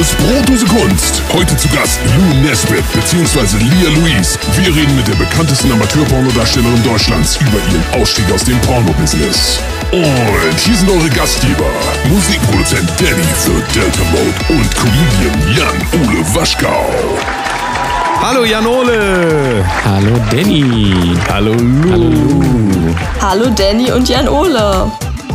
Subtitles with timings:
[0.00, 1.22] ist Brotdose Kunst.
[1.30, 3.58] Heute zu Gast Lou Nesbitt bzw.
[3.58, 4.38] Lia Louise.
[4.56, 9.60] Wir reden mit der bekanntesten Amateurpornodarstellerin Deutschlands über ihren Ausstieg aus dem Pornobusiness.
[9.92, 11.66] Und hier sind eure Gastgeber.
[12.08, 16.94] Musikproduzent Danny für Delta Mode und Comedian Jan-Ole Waschkau.
[18.22, 19.62] Hallo Jan-Ole.
[19.84, 21.14] Hallo Danny.
[21.28, 21.90] Hallo Lou.
[21.90, 22.94] Hallo Lou.
[23.20, 24.90] Hallo Danny und Jan Ole.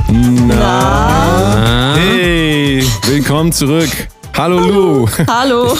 [0.09, 1.95] Na?
[1.97, 3.91] Hey, willkommen zurück.
[4.37, 5.07] Hallo, Lou.
[5.27, 5.77] Hallo.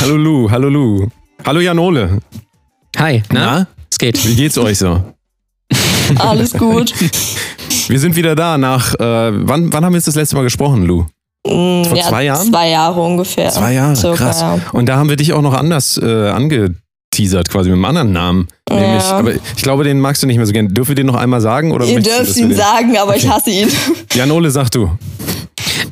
[0.00, 1.08] Hallo Lou, hallo Lou.
[1.44, 2.18] Hallo Jan-Ole.
[2.98, 3.40] Hi, na?
[3.40, 3.66] Na?
[3.90, 4.26] Es geht.
[4.26, 5.02] Wie geht's euch so?
[6.18, 6.92] Alles gut.
[7.88, 8.98] Wir sind wieder da nach, äh,
[9.46, 11.02] wann, wann haben wir jetzt das letzte Mal gesprochen, Lou?
[11.46, 12.48] Mm, Vor ja, zwei Jahren?
[12.50, 13.48] Zwei Jahre ungefähr.
[13.50, 14.40] Zwei Jahre, Circa, krass.
[14.40, 14.58] Ja.
[14.72, 18.48] Und da haben wir dich auch noch anders äh, angeteasert, quasi mit einem anderen Namen.
[18.70, 19.12] Nämlich, Ja.
[19.18, 20.68] aber ich glaube, den magst du nicht mehr so gerne.
[20.68, 21.72] Dürfen wir den noch einmal sagen?
[21.72, 23.68] Oder Ihr dürft ihn sagen, aber ich hasse ihn.
[24.14, 24.90] Jan-Ole, sag du.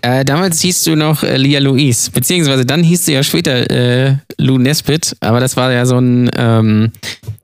[0.07, 4.17] Äh, damals hieß du noch äh, Lia Louise, beziehungsweise dann hieß du ja später äh,
[4.39, 6.93] Lou Nesbitt, aber das war ja so ein, ähm,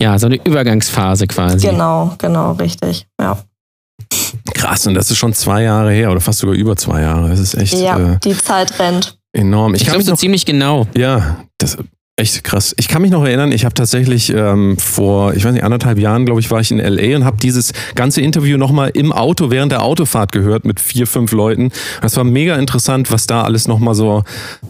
[0.00, 1.66] ja, so eine Übergangsphase quasi.
[1.66, 3.08] genau, genau, richtig.
[3.20, 3.36] Ja,
[4.54, 7.30] Krass, und das ist schon zwei Jahre her oder fast sogar über zwei Jahre.
[7.30, 9.18] Das ist echt ja äh, die Zeit rennt.
[9.32, 9.74] enorm.
[9.74, 10.86] Ich, Ich glaube so ziemlich genau.
[10.96, 11.78] ja, das
[12.16, 12.74] echt krass.
[12.78, 16.26] Ich kann mich noch erinnern, ich habe tatsächlich ähm, vor, ich weiß nicht, anderthalb Jahren,
[16.26, 19.72] glaube ich, war ich in LA und habe dieses ganze Interview nochmal im Auto während
[19.72, 21.70] der Autofahrt gehört mit vier, fünf Leuten.
[22.02, 24.24] Das war mega interessant, was da alles nochmal so,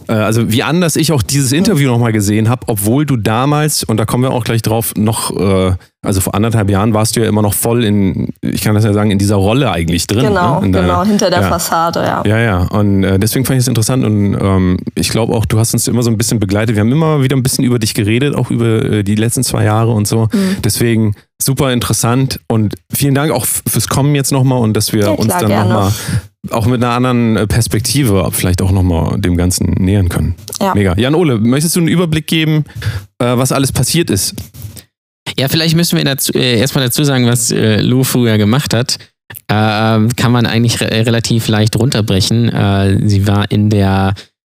[0.07, 3.97] äh, also wie anders ich auch dieses Interview nochmal gesehen habe, obwohl du damals, und
[3.97, 7.27] da kommen wir auch gleich drauf, noch, äh, also vor anderthalb Jahren warst du ja
[7.27, 10.25] immer noch voll in, ich kann das ja sagen, in dieser Rolle eigentlich drin.
[10.27, 10.65] Genau, ne?
[10.67, 11.47] in deiner- genau, hinter der ja.
[11.49, 12.23] Fassade, ja.
[12.25, 15.57] Ja, ja, und äh, deswegen fand ich es interessant und ähm, ich glaube auch, du
[15.59, 16.75] hast uns immer so ein bisschen begleitet.
[16.75, 19.63] Wir haben immer wieder ein bisschen über dich geredet, auch über äh, die letzten zwei
[19.63, 20.27] Jahre und so.
[20.31, 20.57] Mhm.
[20.63, 25.09] Deswegen super interessant und vielen Dank auch fürs Kommen jetzt nochmal und dass wir Ja,
[25.11, 25.69] uns klar, dann gerne.
[25.73, 25.91] nochmal
[26.51, 30.35] auch mit einer anderen äh, Perspektive vielleicht auch nochmal dem Ganzen nähern können.
[30.61, 30.73] Ja.
[30.75, 30.93] Mega.
[30.97, 32.65] Jan-Ole, möchtest du einen Überblick geben,
[33.19, 34.35] äh, was alles passiert ist?
[35.37, 38.97] Ja, vielleicht müssen wir dazu, äh, erstmal dazu sagen, was äh, Lou früher gemacht hat.
[39.49, 42.49] Ähm, kann man eigentlich re relativ leicht runterbrechen.
[42.49, 44.13] Äh, sie war in der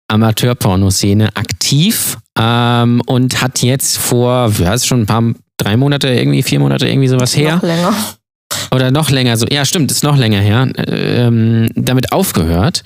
[0.08, 5.22] Amateurpornoszene aktiv ähm, und hat jetzt vor, ja, ist schon ein paar,
[5.56, 7.56] drei Monate, irgendwie vier Monate, irgendwie sowas her.
[7.56, 7.94] Noch länger.
[8.74, 12.82] oder noch länger so, ja stimmt, ist noch länger her, ähm, damit aufgehört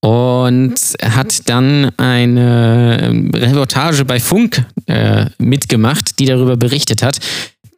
[0.00, 7.18] und hat dann eine ähm, Reportage bei Funk äh, mitgemacht, die darüber berichtet hat,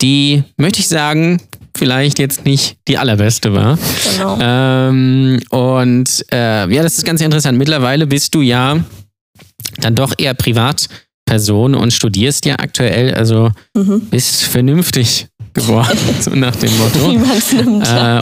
[0.03, 1.41] die, möchte ich sagen,
[1.77, 3.79] vielleicht jetzt nicht die allerbeste war.
[4.13, 4.39] Genau.
[4.41, 7.59] Ähm, und äh, ja, das ist ganz interessant.
[7.59, 8.83] Mittlerweile bist du ja
[9.79, 14.01] dann doch eher Privatperson und studierst ja aktuell, also Mhm.
[14.11, 17.09] bist vernünftig geworden, so nach dem Motto.
[17.09, 17.87] Nimmt.
[17.87, 18.21] Äh,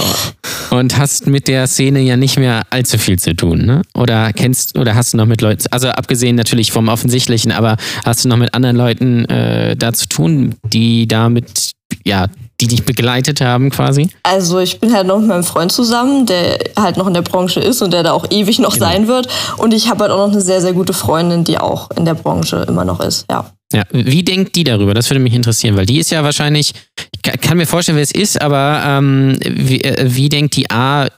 [0.70, 3.82] und hast mit der Szene ja nicht mehr allzu viel zu tun, ne?
[3.94, 8.24] Oder kennst oder hast du noch mit Leuten, also abgesehen natürlich vom Offensichtlichen, aber hast
[8.24, 11.72] du noch mit anderen Leuten äh, da zu tun, die damit,
[12.04, 12.26] ja,
[12.60, 14.10] die dich begleitet haben quasi?
[14.24, 17.60] Also ich bin halt noch mit meinem Freund zusammen, der halt noch in der Branche
[17.60, 18.86] ist und der da auch ewig noch Genau.
[18.86, 19.28] sein wird.
[19.58, 22.14] Und ich habe halt auch noch eine sehr, sehr gute Freundin, die auch in der
[22.14, 23.46] Branche immer noch ist, ja.
[23.72, 24.94] Ja, wie denkt die darüber?
[24.94, 26.72] Das würde mich interessieren, weil die ist ja wahrscheinlich,
[27.14, 30.70] ich ka- kann mir vorstellen, wer es ist, aber ähm, wie, äh, wie denkt die
[30.70, 31.08] A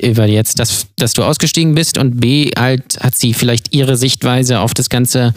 [0.00, 4.60] über jetzt, dass, dass du ausgestiegen bist und B halt hat sie vielleicht ihre Sichtweise
[4.60, 5.34] auf das Ganze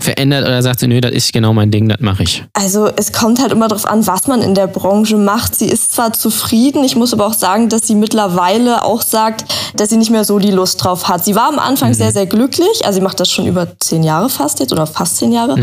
[0.00, 2.44] verändert oder sagt sie, nö, das ist genau mein Ding, das mache ich.
[2.52, 5.56] Also es kommt halt immer darauf an, was man in der Branche macht.
[5.56, 9.90] Sie ist zwar zufrieden, ich muss aber auch sagen, dass sie mittlerweile auch sagt, dass
[9.90, 11.24] sie nicht mehr so die Lust drauf hat.
[11.24, 12.84] Sie war am Anfang sehr, sehr glücklich.
[12.84, 15.56] Also sie macht das schon über zehn Jahre fast jetzt oder fast zehn Jahre.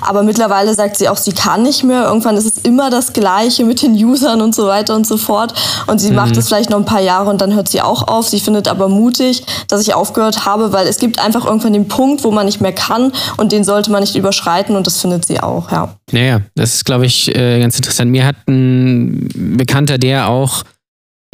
[0.00, 2.04] Aber mittlerweile sagt sie auch, sie kann nicht mehr.
[2.04, 5.54] Irgendwann ist es immer das Gleiche mit den Usern und so weiter und so fort.
[5.86, 8.28] Und sie macht es vielleicht noch ein paar Jahre und dann hört sie auch auf.
[8.28, 12.24] Sie findet aber mutig, dass ich aufgehört habe, weil es gibt einfach irgendwann den Punkt,
[12.24, 15.40] wo man nicht mehr kann und den sollte man nicht überschreiten und das findet sie
[15.40, 15.94] auch, ja.
[16.10, 18.10] Naja, das ist, glaube ich, äh, ganz interessant.
[18.10, 20.62] Mir hat ein Bekannter, der auch,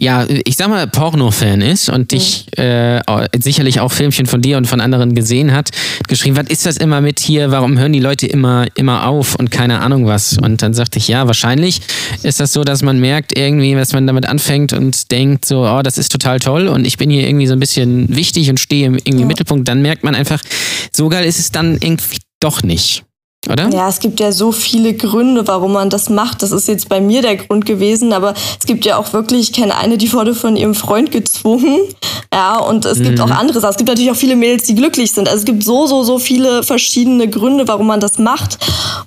[0.01, 3.01] ja, ich sag mal, Porno-Fan ist und dich äh,
[3.41, 5.71] sicherlich auch Filmchen von dir und von anderen gesehen hat,
[6.07, 9.51] geschrieben, was ist das immer mit hier, warum hören die Leute immer, immer auf und
[9.51, 10.39] keine Ahnung was?
[10.39, 11.81] Und dann sagte ich, ja, wahrscheinlich
[12.23, 15.83] ist das so, dass man merkt irgendwie, dass man damit anfängt und denkt so, oh,
[15.83, 18.87] das ist total toll und ich bin hier irgendwie so ein bisschen wichtig und stehe
[18.87, 20.41] im irgendwie im Mittelpunkt, dann merkt man einfach,
[20.93, 23.03] so geil ist es dann irgendwie doch nicht.
[23.51, 23.71] Oder?
[23.71, 26.43] Ja, es gibt ja so viele Gründe, warum man das macht.
[26.43, 29.53] Das ist jetzt bei mir der Grund gewesen, aber es gibt ja auch wirklich, ich
[29.53, 31.79] kenne eine, die wurde von ihrem Freund gezwungen.
[32.33, 33.71] Ja, und es gibt auch andere Sachen.
[33.71, 35.29] Es gibt natürlich auch viele Mädels, die glücklich sind.
[35.29, 38.59] Also es gibt so, so, so viele verschiedene Gründe, warum man das macht.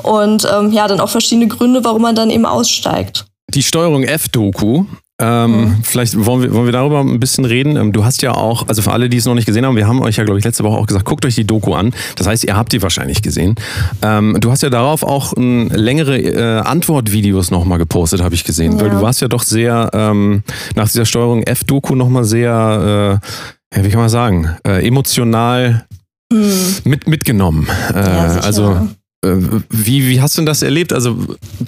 [0.01, 3.25] Und ähm, ja, dann auch verschiedene Gründe, warum man dann eben aussteigt.
[3.53, 4.85] Die Steuerung F-Doku
[5.21, 5.77] Ähm, mhm.
[5.83, 7.77] Vielleicht wollen wir, wollen wir darüber ein bisschen reden.
[7.77, 9.87] Ähm, du hast ja auch, also für alle, die es noch nicht gesehen haben, wir
[9.87, 11.93] haben euch ja, glaube ich, letzte Woche auch gesagt, guckt euch die Doku an.
[12.15, 13.55] Das heißt, ihr habt die wahrscheinlich gesehen.
[14.01, 18.73] Ähm, du hast ja darauf auch ein, längere äh, Antwortvideos nochmal gepostet, habe ich gesehen.
[18.73, 18.81] Ja.
[18.81, 20.43] Weil du warst ja doch sehr, ähm,
[20.75, 25.85] nach dieser Steuerung F-Doku nochmal sehr, äh, ja, wie kann man sagen, äh, emotional
[26.31, 26.77] mhm.
[26.83, 27.67] mit, mitgenommen.
[27.93, 28.87] Äh, ja, also
[29.23, 30.91] wie, wie hast du denn das erlebt?
[30.93, 31.15] Also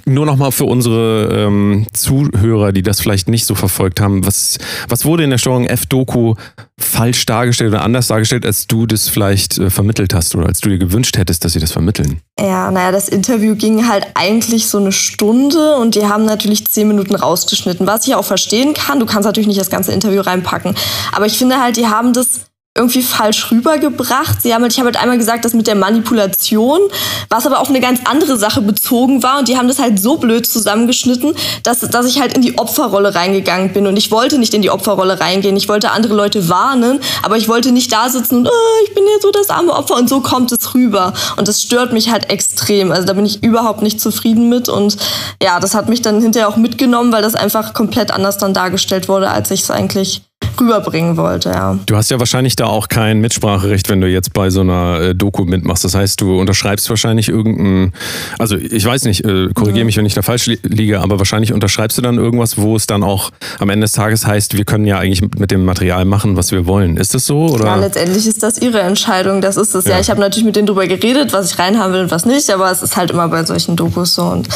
[0.06, 4.26] nur nochmal für unsere ähm, Zuhörer, die das vielleicht nicht so verfolgt haben.
[4.26, 4.58] Was,
[4.88, 6.34] was wurde in der Steuerung F-Doku
[6.80, 10.68] falsch dargestellt oder anders dargestellt, als du das vielleicht äh, vermittelt hast oder als du
[10.68, 12.20] dir gewünscht hättest, dass sie das vermitteln?
[12.40, 16.88] Ja, naja, das Interview ging halt eigentlich so eine Stunde und die haben natürlich zehn
[16.88, 18.98] Minuten rausgeschnitten, was ich auch verstehen kann.
[18.98, 20.74] Du kannst natürlich nicht das ganze Interview reinpacken.
[21.12, 24.42] Aber ich finde halt, die haben das irgendwie falsch rübergebracht.
[24.42, 26.80] Sie haben halt, ich habe halt einmal gesagt, das mit der Manipulation,
[27.28, 30.16] was aber auf eine ganz andere Sache bezogen war und die haben das halt so
[30.16, 34.54] blöd zusammengeschnitten, dass, dass ich halt in die Opferrolle reingegangen bin und ich wollte nicht
[34.54, 35.56] in die Opferrolle reingehen.
[35.56, 39.04] Ich wollte andere Leute warnen, aber ich wollte nicht da sitzen und oh, ich bin
[39.14, 42.28] jetzt so das arme Opfer und so kommt es rüber und das stört mich halt
[42.28, 42.90] extrem.
[42.90, 44.96] Also da bin ich überhaupt nicht zufrieden mit und
[45.40, 49.08] ja, das hat mich dann hinterher auch mitgenommen, weil das einfach komplett anders dann dargestellt
[49.08, 50.22] wurde, als ich es eigentlich
[50.60, 51.50] rüberbringen wollte.
[51.50, 51.78] Ja.
[51.86, 55.14] Du hast ja wahrscheinlich da auch kein Mitspracherecht, wenn du jetzt bei so einer äh,
[55.14, 55.84] Doku mitmachst.
[55.84, 57.92] Das heißt, du unterschreibst wahrscheinlich irgendein,
[58.38, 59.86] also ich weiß nicht, äh, korrigiere mhm.
[59.86, 62.86] mich, wenn ich da falsch li liege, aber wahrscheinlich unterschreibst du dann irgendwas, wo es
[62.86, 66.36] dann auch am Ende des Tages heißt, wir können ja eigentlich mit dem Material machen,
[66.36, 66.96] was wir wollen.
[66.96, 67.46] Ist das so?
[67.46, 67.66] Oder?
[67.66, 69.40] Ja, letztendlich ist das ihre Entscheidung.
[69.40, 69.84] Das ist es.
[69.84, 72.26] Ja, ja ich habe natürlich mit denen drüber geredet, was ich reinhaben will und was
[72.26, 74.22] nicht, aber es ist halt immer bei solchen Dokus so.
[74.22, 74.48] Und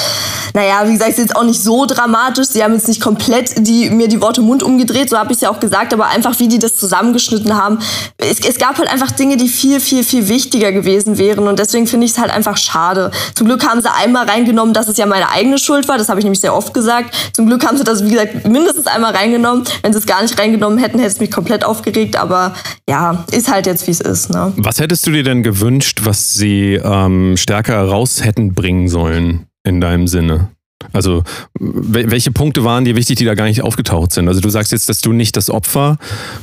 [0.55, 2.49] naja, wie gesagt, es ist jetzt auch nicht so dramatisch.
[2.49, 5.43] Sie haben jetzt nicht komplett die, mir die Worte Mund umgedreht, so habe ich es
[5.43, 7.79] ja auch gesagt gesagt, aber einfach wie die das zusammengeschnitten haben.
[8.17, 11.87] Es, es gab halt einfach Dinge, die viel, viel, viel wichtiger gewesen wären und deswegen
[11.87, 13.11] finde ich es halt einfach schade.
[13.35, 16.21] Zum Glück haben sie einmal reingenommen, dass es ja meine eigene Schuld war, das habe
[16.21, 17.15] ich nämlich sehr oft gesagt.
[17.33, 19.65] Zum Glück haben sie das, wie gesagt, mindestens einmal reingenommen.
[19.83, 22.55] Wenn sie es gar nicht reingenommen hätten, hätte es mich komplett aufgeregt, aber
[22.89, 24.31] ja, ist halt jetzt, wie es ist.
[24.31, 24.53] Ne?
[24.57, 29.81] Was hättest du dir denn gewünscht, was sie ähm, stärker raus hätten bringen sollen in
[29.81, 30.49] deinem Sinne?
[30.93, 31.25] Also
[31.59, 34.29] welche Punkte waren dir wichtig, die da gar nicht aufgetaucht sind?
[34.29, 35.99] Also du sagst jetzt, dass du nicht das Opfer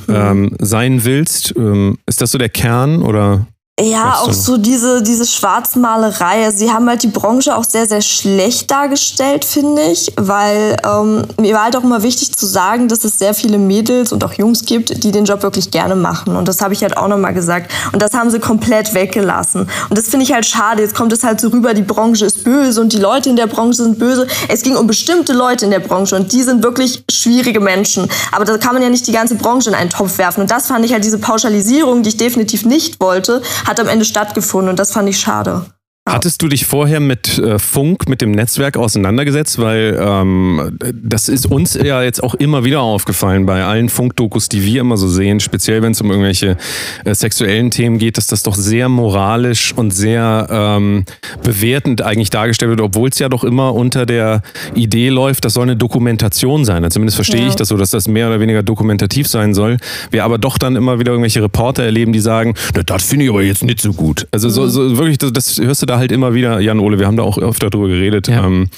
[0.09, 1.53] ähm, sein willst.
[1.57, 3.47] Ähm, ist das so der Kern oder?
[3.77, 6.45] Ja, auch so diese, diese Schwarzmalerei.
[6.45, 11.23] Also sie haben halt die Branche auch sehr, sehr schlecht dargestellt, finde ich, weil ähm,
[11.37, 14.31] mir war halt auch immer wichtig zu sagen, dass es sehr viele Mädels und auch
[14.31, 16.37] Jungs gibt, die den Job wirklich gerne machen.
[16.37, 17.69] Und das habe ich halt auch nochmal gesagt.
[17.91, 19.67] Und das haben sie komplett weggelassen.
[19.89, 20.81] Und das finde ich halt schade.
[20.81, 23.47] Jetzt kommt es halt so rüber, die Branche ist böse und die Leute in der
[23.47, 24.25] Branche sind böse.
[24.47, 28.07] Es ging um bestimmte Leute in der Branche und die sind wirklich schwierige Menschen.
[28.31, 30.39] Aber da kann man ja nicht die ganze Branche in einen Topf werfen.
[30.39, 34.05] Und das fand ich halt diese Pauschalisierung, die ich definitiv nicht wollte, hat am Ende
[34.05, 35.65] stattgefunden und das fand ich schade.
[36.07, 39.57] Hattest du dich vorher mit äh, Funk, mit dem Netzwerk auseinandergesetzt?
[39.57, 44.63] Weil ähm, das ist uns ja jetzt auch immer wieder aufgefallen bei allen Funkdokus, die
[44.63, 46.57] wir immer so sehen, speziell wenn es um irgendwelche
[47.05, 51.05] äh, sexuellen Themen geht, dass das doch sehr moralisch und sehr ähm,
[51.41, 54.43] bewertend eigentlich dargestellt wird, obwohl es ja doch immer unter der
[54.75, 56.87] Idee läuft, das soll eine Dokumentation sein.
[56.91, 57.47] Zumindest verstehe ja.
[57.47, 59.77] ich das so, dass das mehr oder weniger dokumentativ sein soll.
[60.11, 62.53] Wir aber doch dann immer wieder irgendwelche Reporter erleben, die sagen,
[62.85, 64.27] das finde ich aber jetzt nicht so gut.
[64.31, 67.07] Also so, so wirklich, das, das hörst du da halt immer wieder, Jan Ole, wir
[67.07, 68.27] haben da auch öfter drüber geredet.
[68.27, 68.45] Ja.
[68.45, 68.69] Ähm,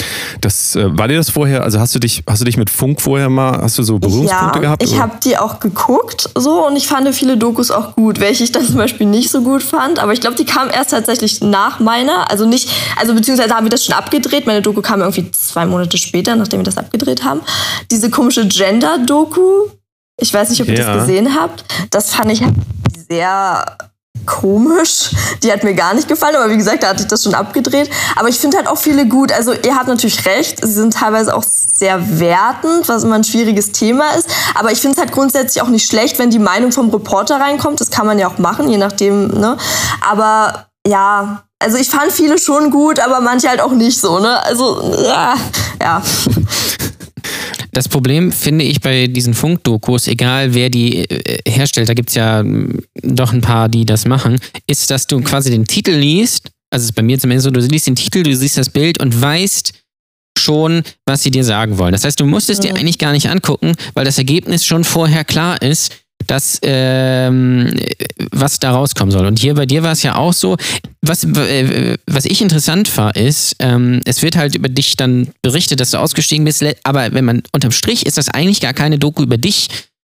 [0.41, 3.01] das, äh, war dir das vorher, also hast du dich, hast du dich mit Funk
[3.01, 4.83] vorher mal, hast du so Berührungspunkte ja, gehabt?
[4.83, 8.51] Ich habe die auch geguckt so und ich fand viele Dokus auch gut, welche ich
[8.51, 9.99] dann zum Beispiel nicht so gut fand.
[9.99, 12.29] Aber ich glaube, die kamen erst tatsächlich nach meiner.
[12.29, 14.45] Also nicht, also beziehungsweise haben wir das schon abgedreht.
[14.45, 17.41] Meine Doku kam irgendwie zwei Monate später, nachdem wir das abgedreht haben.
[17.91, 19.67] Diese komische Gender-Doku.
[20.19, 20.93] Ich weiß nicht, ob ihr ja.
[20.93, 21.63] das gesehen habt.
[21.91, 22.41] Das fand ich
[23.09, 23.77] sehr
[24.27, 25.09] komisch.
[25.41, 27.89] Die hat mir gar nicht gefallen, aber wie gesagt, da hatte ich das schon abgedreht.
[28.15, 29.31] Aber ich finde halt auch viele gut.
[29.31, 33.71] Also ihr habt natürlich recht, sie sind teilweise auch sehr wertend, was immer ein schwieriges
[33.71, 34.29] Thema ist.
[34.53, 37.81] Aber ich finde es halt grundsätzlich auch nicht schlecht, wenn die Meinung vom Reporter reinkommt.
[37.81, 39.27] Das kann man ja auch machen, je nachdem.
[39.29, 39.57] Ne?
[40.07, 44.19] Aber ja, also ich fand viele schon gut, aber manche halt auch nicht so.
[44.19, 44.43] Ne?
[44.43, 45.35] Also ja.
[45.81, 46.01] ja.
[47.77, 52.15] Das Problem finde ich bei diesen Funkdokus, egal wer die äh, herstellt, da gibt es
[52.15, 56.49] ja mm, doch ein paar, die das machen, ist, dass du quasi den Titel liest,
[56.71, 58.99] also es ist bei mir zumindest so, du liest den Titel, du siehst das Bild
[58.99, 59.73] und weißt
[60.39, 61.91] schon, was sie dir sagen wollen.
[61.91, 65.23] Das heißt, du musst es dir eigentlich gar nicht angucken, weil das Ergebnis schon vorher
[65.23, 65.91] klar ist
[66.25, 67.73] das, ähm,
[68.31, 69.25] was da rauskommen soll.
[69.25, 70.57] Und hier bei dir war es ja auch so,
[71.01, 75.79] was, äh, was ich interessant war, ist, ähm, es wird halt über dich dann berichtet,
[75.79, 79.23] dass du ausgestiegen bist, aber wenn man unterm Strich ist das eigentlich gar keine Doku
[79.23, 79.69] über dich,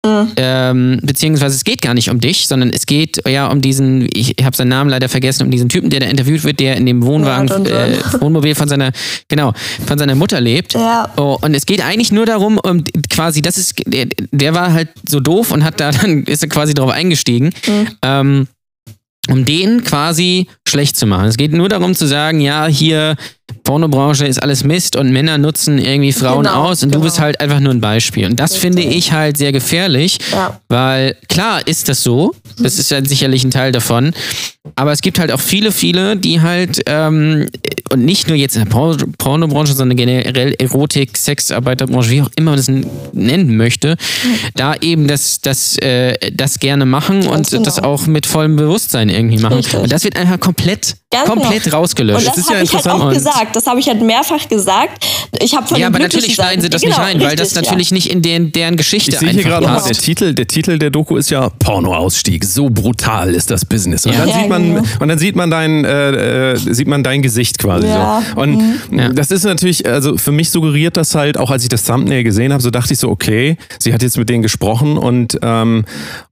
[0.05, 0.33] Mhm.
[0.37, 4.35] Ähm, beziehungsweise es geht gar nicht um dich, sondern es geht ja um diesen, ich
[4.43, 7.05] habe seinen Namen leider vergessen, um diesen Typen, der da interviewt wird, der in dem
[7.05, 8.91] Wohnwagen, ja, äh, Wohnmobil von seiner,
[9.29, 9.53] genau,
[9.87, 10.75] von seiner Mutter lebt.
[10.75, 11.09] Ja.
[11.17, 14.89] Oh, und es geht eigentlich nur darum, um quasi, das ist, der, der war halt
[15.09, 17.51] so doof und hat da dann, ist er quasi drauf eingestiegen.
[17.67, 17.89] Mhm.
[18.03, 18.49] Ähm,
[19.29, 21.27] um den quasi schlecht zu machen.
[21.27, 23.15] Es geht nur darum zu sagen, ja, hier
[23.73, 27.01] Pornobranche ist alles Mist und Männer nutzen irgendwie Frauen genau, aus und genau.
[27.01, 28.27] du bist halt einfach nur ein Beispiel.
[28.27, 28.61] Und das Richtig.
[28.61, 30.61] finde ich halt sehr gefährlich, ja.
[30.69, 34.13] weil klar ist das so, das ist ja sicherlich ein Teil davon,
[34.77, 37.47] aber es gibt halt auch viele, viele, die halt, ähm,
[37.91, 42.53] und nicht nur jetzt in der Por Pornobranche, sondern generell Erotik, Sexarbeiterbranche, wie auch immer
[42.53, 42.71] man das
[43.13, 43.97] nennen möchte,
[44.55, 47.63] da eben das, das, äh, das gerne machen und genau.
[47.63, 49.57] das auch mit vollem Bewusstsein irgendwie machen.
[49.57, 49.81] Richtig.
[49.81, 51.77] Und das wird einfach komplett, Ganz komplett genau.
[51.77, 52.19] rausgelöscht.
[52.19, 53.03] Und das, das ist ja interessant.
[53.03, 53.57] Halt auch gesagt.
[53.57, 55.05] Das habe ich halt mehrfach gesagt.
[55.41, 57.55] Ich habe von Ja, aber natürlich schneiden sie das genau, nicht rein, richtig, weil das
[57.55, 57.95] natürlich ja.
[57.95, 60.91] nicht in den, deren Geschichte ich sehe hier gerade mal, der Titel, der Titel der
[60.91, 62.45] Doku ist ja Pornoausstieg.
[62.45, 64.07] So brutal ist das Business.
[64.07, 64.21] Und ja.
[64.21, 64.83] dann ja, sieht man genau.
[65.01, 68.41] und dann sieht man dein äh, äh, sieht man dein Gesicht quasi so.
[68.41, 69.15] Und mhm.
[69.15, 72.53] das ist natürlich also für mich suggeriert das halt auch als ich das Thumbnail gesehen
[72.53, 75.85] habe, so dachte ich so okay, sie hat jetzt mit denen gesprochen und ähm,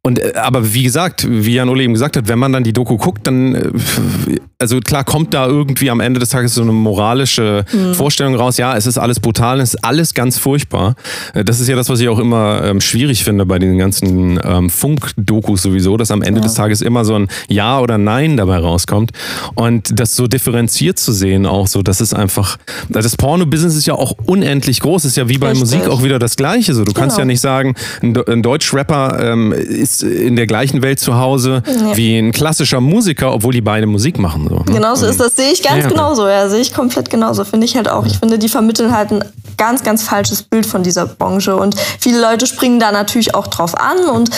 [0.03, 2.73] und äh, aber wie gesagt, wie Jan Ole eben gesagt hat, wenn man dann die
[2.73, 6.71] Doku guckt, dann äh, also klar kommt da irgendwie am Ende des Tages so eine
[6.71, 7.95] moralische mhm.
[7.95, 10.95] Vorstellung raus, ja, es ist alles brutal, es ist alles ganz furchtbar.
[11.35, 14.39] Äh, das ist ja das, was ich auch immer ähm, schwierig finde bei den ganzen
[14.45, 16.45] ähm, Funk-Dokus sowieso, dass am Ende ja.
[16.45, 19.11] des Tages immer so ein Ja oder Nein dabei rauskommt.
[19.55, 22.57] Und das so differenziert zu sehen, auch so, das ist einfach,
[22.89, 25.79] das Porno-Business ist ja auch unendlich groß, ist ja wie bei Richtig.
[25.79, 26.75] Musik auch wieder das Gleiche.
[26.75, 27.01] So, du genau.
[27.01, 31.65] kannst ja nicht sagen, ein, ein Deutsch-Rapper ähm, ist in der gleichen Welt zu Hause
[31.67, 31.97] ja.
[31.97, 34.47] wie ein klassischer Musiker, obwohl die beide Musik machen.
[34.49, 34.75] So, ne?
[34.75, 36.29] Genauso ist das, sehe ich ganz ja, genauso.
[36.29, 37.45] Ja, sehe ich komplett genauso.
[37.45, 38.07] Finde ich halt auch.
[38.07, 39.25] Ich finde, die vermitteln halt ein
[39.57, 41.57] ganz, ganz falsches Bild von dieser Branche.
[41.57, 43.99] Und viele Leute springen da natürlich auch drauf an.
[44.09, 44.31] Und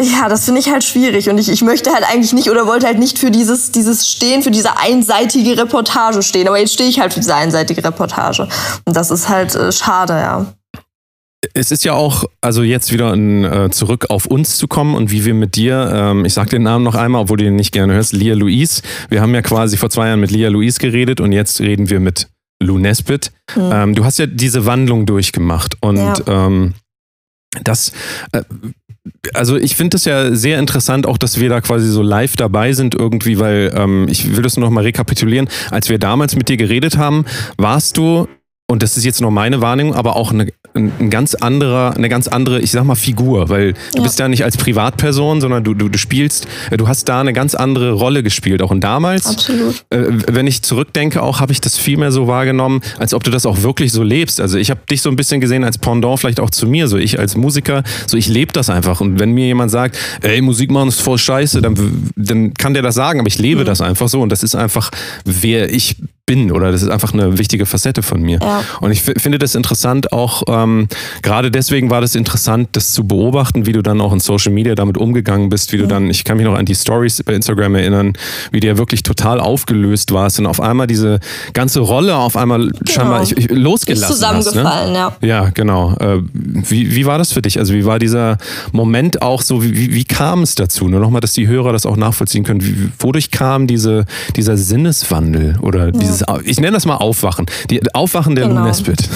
[0.00, 1.30] ja, das finde ich halt schwierig.
[1.30, 4.42] Und ich, ich möchte halt eigentlich nicht oder wollte halt nicht für dieses, dieses Stehen,
[4.42, 6.48] für diese einseitige Reportage stehen.
[6.48, 8.48] Aber jetzt stehe ich halt für diese einseitige Reportage.
[8.84, 10.46] Und das ist halt äh, schade, ja.
[11.54, 15.12] Es ist ja auch, also jetzt wieder in, äh, zurück auf uns zu kommen und
[15.12, 17.72] wie wir mit dir, ähm, ich sag den Namen noch einmal, obwohl du den nicht
[17.72, 18.82] gerne hörst, Lia Louise.
[19.08, 22.00] Wir haben ja quasi vor zwei Jahren mit Lia Louise geredet und jetzt reden wir
[22.00, 22.28] mit
[22.60, 23.30] Lou Nesbitt.
[23.54, 23.70] Mhm.
[23.72, 26.16] Ähm, du hast ja diese Wandlung durchgemacht und ja.
[26.26, 26.74] ähm,
[27.62, 27.92] das,
[28.32, 28.42] äh,
[29.32, 32.72] also ich finde es ja sehr interessant, auch dass wir da quasi so live dabei
[32.72, 35.48] sind irgendwie, weil ähm, ich will das nur noch mal rekapitulieren.
[35.70, 37.24] Als wir damals mit dir geredet haben,
[37.56, 38.26] warst du
[38.70, 40.48] und das ist jetzt nur meine Wahrnehmung, aber auch eine,
[40.78, 44.02] ein ganz anderer, eine ganz andere, ich sag mal, Figur, weil du ja.
[44.02, 47.54] bist ja nicht als Privatperson, sondern du, du, du spielst, du hast da eine ganz
[47.54, 49.26] andere Rolle gespielt, auch und damals.
[49.26, 49.84] Absolut.
[49.90, 53.30] Äh, wenn ich zurückdenke, auch habe ich das viel mehr so wahrgenommen, als ob du
[53.30, 54.40] das auch wirklich so lebst.
[54.40, 56.96] Also ich habe dich so ein bisschen gesehen als Pendant vielleicht auch zu mir, so
[56.96, 59.00] ich als Musiker, so ich lebe das einfach.
[59.00, 62.82] Und wenn mir jemand sagt, ey, Musik machen ist voll scheiße, dann, dann kann der
[62.82, 63.66] das sagen, aber ich lebe mhm.
[63.66, 64.90] das einfach so und das ist einfach,
[65.24, 65.96] wer ich
[66.28, 68.38] bin oder das ist einfach eine wichtige Facette von mir.
[68.42, 68.62] Ja.
[68.80, 70.88] Und ich finde das interessant auch, ähm,
[71.22, 74.74] gerade deswegen war das interessant, das zu beobachten, wie du dann auch in Social Media
[74.74, 77.76] damit umgegangen bist, wie du dann, ich kann mich noch an die Stories bei Instagram
[77.76, 78.12] erinnern,
[78.52, 81.18] wie du ja wirklich total aufgelöst warst und auf einmal diese
[81.54, 82.74] ganze Rolle auf einmal genau.
[82.86, 85.28] scheinbar ich, ich, losgelassen ist zusammengefallen, hast, ne?
[85.28, 85.38] ja.
[85.44, 85.94] Ja, genau.
[86.00, 87.58] Äh, wie, wie war das für dich?
[87.58, 88.38] Also wie war dieser
[88.72, 90.88] Moment auch so, wie, wie, wie kam es dazu?
[90.88, 92.62] Nur nochmal, dass die Hörer das auch nachvollziehen können.
[92.62, 94.04] Wie, wodurch kam diese,
[94.36, 95.90] dieser Sinneswandel oder ja.
[95.92, 97.46] dieses dieses, ich nenne das mal Aufwachen.
[97.70, 98.60] Die Aufwachen der genau.
[98.60, 99.00] Lou Nesbitt.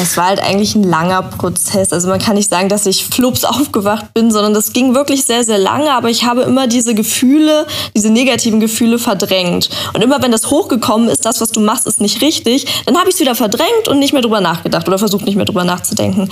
[0.00, 1.92] Es war halt eigentlich ein langer Prozess.
[1.92, 5.44] Also man kann nicht sagen, dass ich flups aufgewacht bin, sondern das ging wirklich sehr,
[5.44, 5.92] sehr lange.
[5.92, 9.68] Aber ich habe immer diese Gefühle, diese negativen Gefühle verdrängt.
[9.92, 13.10] Und immer wenn das hochgekommen ist, das, was du machst, ist nicht richtig, dann habe
[13.10, 16.30] ich es wieder verdrängt und nicht mehr drüber nachgedacht oder versucht nicht mehr drüber nachzudenken.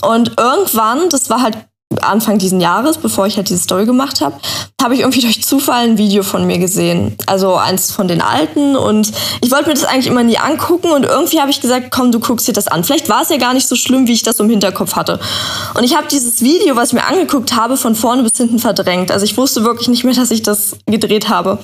[0.00, 1.58] Und irgendwann, das war halt
[2.02, 4.36] Anfang diesen Jahres, bevor ich halt diese Story gemacht habe,
[4.82, 7.16] habe ich irgendwie durch Zufall ein Video von mir gesehen.
[7.26, 9.10] Also eins von den alten und
[9.40, 12.20] ich wollte mir das eigentlich immer nie angucken und irgendwie habe ich gesagt, komm, du
[12.20, 12.84] guckst dir das an.
[12.84, 15.18] Vielleicht war es ja gar nicht so schlimm, wie ich das im Hinterkopf hatte.
[15.74, 19.10] Und ich habe dieses Video, was ich mir angeguckt habe, von vorne bis hinten verdrängt.
[19.10, 21.58] Also ich wusste wirklich nicht mehr, dass ich das gedreht habe.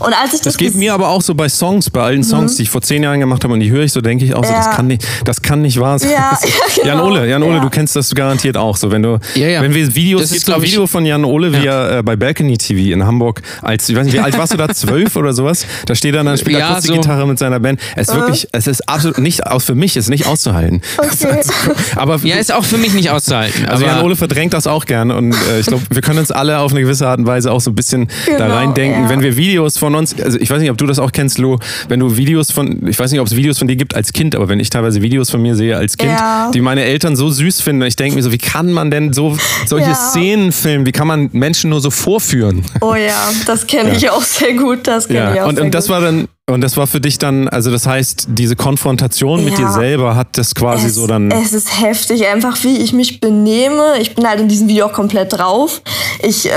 [0.00, 2.52] Und als ich das, das geht mir aber auch so bei Songs, bei allen Songs,
[2.52, 2.56] mhm.
[2.56, 4.44] die ich vor zehn Jahren gemacht habe und die höre ich so, denke ich auch
[4.44, 4.58] so, ja.
[4.58, 6.10] das kann nicht, das kann nicht wahr sein.
[6.10, 6.38] Ja,
[6.76, 6.86] ja, genau.
[6.86, 7.60] Jan Ole, Jan Ole, ja.
[7.60, 10.86] du kennst das garantiert auch so, wenn du, wenn wir Videos, das gibt ein Video
[10.86, 14.14] von Jan Ole, wie er äh, bei Balcony TV in Hamburg, als, ich weiß nicht,
[14.14, 15.64] wie alt warst du da, zwölf oder sowas?
[15.86, 17.26] Da steht er dann, spielt ja, Akustikgitarre so.
[17.26, 17.80] mit seiner Band.
[17.96, 18.18] Es ist uh.
[18.18, 20.82] wirklich, es ist absolut nicht, aus, für mich ist nicht auszuhalten.
[21.04, 21.40] Okay.
[21.96, 23.66] aber ja, ist auch für mich nicht auszuhalten.
[23.66, 26.58] Also Jan Ole verdrängt das auch gerne und äh, ich glaube, wir können uns alle
[26.58, 29.36] auf eine gewisse Art und Weise auch so ein bisschen genau, da reindenken, wenn wir
[29.36, 32.00] Videos von von uns, also ich weiß nicht, ob du das auch kennst, Lo, wenn
[32.00, 34.48] du Videos von, ich weiß nicht, ob es Videos von dir gibt als Kind, aber
[34.48, 36.50] wenn ich teilweise Videos von mir sehe als Kind, Ja.
[36.52, 39.36] die meine Eltern so süß finden, ich denke mir so, wie kann man denn so
[39.66, 39.94] solche Ja.
[39.94, 40.86] Szenen filmen?
[40.86, 42.64] Wie kann man Menschen nur so vorführen?
[42.80, 44.86] Oh ja, das kenne ich auch sehr gut.
[44.86, 45.94] Das kenne ich Ja, auch und, sehr und das gut.
[45.94, 49.66] war dann, und das war für dich dann, also das heißt, diese Konfrontation mit Ja.
[49.66, 51.30] dir selber hat das quasi es, so dann.
[51.30, 53.94] es ist heftig, einfach wie ich mich benehme.
[54.00, 55.80] Ich bin halt in diesem Video auch komplett drauf.
[56.22, 56.52] Ich, äh,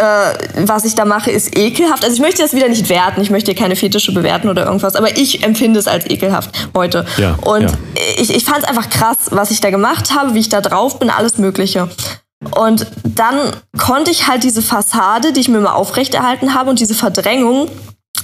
[0.65, 2.03] was ich da mache, ist ekelhaft.
[2.03, 3.21] Also ich möchte das wieder nicht werten.
[3.21, 4.95] Ich möchte hier keine Fetische bewerten oder irgendwas.
[4.95, 7.05] Aber ich empfinde es als ekelhaft heute.
[7.17, 7.69] Ja, Und ja.
[8.17, 10.99] ich, ich fand es einfach krass, was ich da gemacht habe, wie ich da drauf
[10.99, 11.89] bin, alles Mögliche.
[12.51, 16.95] Und dann konnte ich halt diese Fassade, die ich mir mal aufrechterhalten habe und diese
[16.95, 17.69] Verdrängung,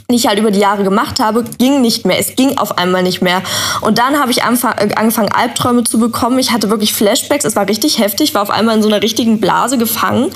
[0.10, 2.20] die ich halt über die Jahre gemacht habe, ging nicht mehr.
[2.20, 3.42] Es ging auf einmal nicht mehr.
[3.82, 6.40] Und dann habe ich äh, angefangen, Albträume zu bekommen.
[6.40, 7.46] Ich hatte wirklich Flashbacks.
[7.46, 8.34] Es war richtig heftig.
[8.34, 10.32] War auf einmal in so einer richtigen Blase gefangen.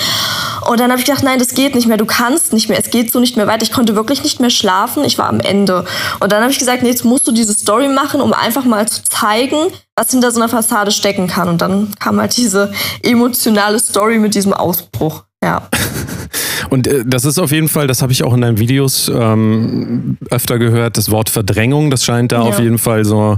[0.70, 1.98] Und dann habe ich gedacht, nein, das geht nicht mehr.
[1.98, 2.80] Du kannst nicht mehr.
[2.80, 3.64] Es geht so nicht mehr weiter.
[3.64, 5.04] Ich konnte wirklich nicht mehr schlafen.
[5.04, 5.86] Ich war am Ende.
[6.20, 8.88] Und dann habe ich gesagt, nee, jetzt musst du diese Story machen, um einfach mal
[8.88, 9.58] zu zeigen,
[9.96, 11.50] was hinter so einer Fassade stecken kann.
[11.50, 12.72] Und dann kam halt diese
[13.04, 15.24] emotionale Story mit diesem Ausbruch.
[15.44, 15.68] Ja.
[16.70, 20.18] Und äh, das ist auf jeden Fall, das habe ich auch in deinen Videos ähm,
[20.30, 22.42] öfter gehört, das Wort Verdrängung, das scheint da Ja.
[22.44, 23.38] auf jeden Fall so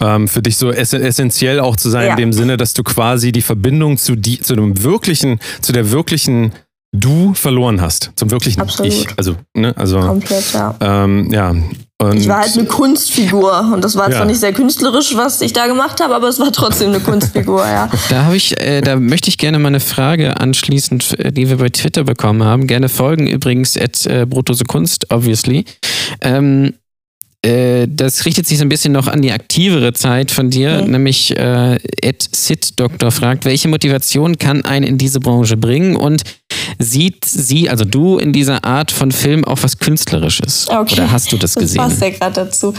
[0.00, 2.10] ähm, für dich so ess essentiell auch zu sein, Ja.
[2.12, 5.90] in dem Sinne, dass du quasi die Verbindung zu, die, zu dem wirklichen, zu der
[5.90, 6.52] wirklichen
[6.98, 8.92] Du verloren hast, zum wirklichen Absolut.
[8.92, 9.06] Ich.
[9.16, 10.74] Also, ne, also Komplett, ja.
[10.80, 11.54] ähm, ja.
[11.98, 14.16] Und Ich war halt eine Kunstfigur und das war Ja.
[14.18, 17.64] zwar nicht sehr künstlerisch, was ich da gemacht habe, aber es war trotzdem eine Kunstfigur,
[17.66, 17.88] ja.
[18.10, 21.56] Da habe ich, äh, da möchte ich gerne mal eine Frage anschließend, äh, die wir
[21.56, 22.66] bei Twitter bekommen haben.
[22.66, 25.64] Gerne folgen übrigens at äh, Brotose Kunst, obviously.
[26.20, 26.74] Ähm,
[27.42, 30.90] äh, das richtet sich so ein bisschen noch an die aktivere Zeit von dir, Mhm.
[30.90, 36.22] nämlich äh, Ed Sid Doktor fragt, welche Motivation kann einen in diese Branche bringen und
[36.78, 40.68] sieht sie, also du, in dieser Art von Film auch was Künstlerisches?
[40.68, 40.94] Okay.
[40.94, 41.78] Oder hast du das gesehen?
[41.78, 42.74] Das passt ja gerade dazu.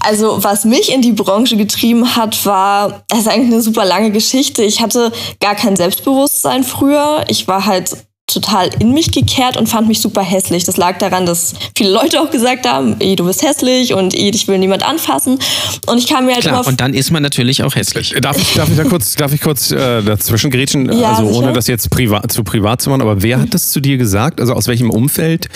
[0.00, 4.10] Also, was mich in die Branche getrieben hat, war, das ist eigentlich eine super lange
[4.10, 4.62] Geschichte.
[4.62, 7.24] Ich hatte gar kein Selbstbewusstsein früher.
[7.28, 7.96] Ich war halt
[8.32, 10.64] total in mich gekehrt und fand mich super hässlich.
[10.64, 14.30] Das lag daran, dass viele Leute auch gesagt haben, ey, du bist hässlich und ey,
[14.30, 15.38] dich will niemand anfassen.
[15.86, 18.14] Und ich kam mir halt Klar, immer und dann ist man natürlich auch hässlich.
[18.20, 20.90] Darf ich, darf ich da kurz, darf ich kurz äh, dazwischen grätschen?
[20.98, 21.52] Ja, also ohne sicher.
[21.52, 24.40] das jetzt privat, zu privat zu machen, aber wer hat das zu dir gesagt?
[24.40, 25.48] Also aus welchem Umfeld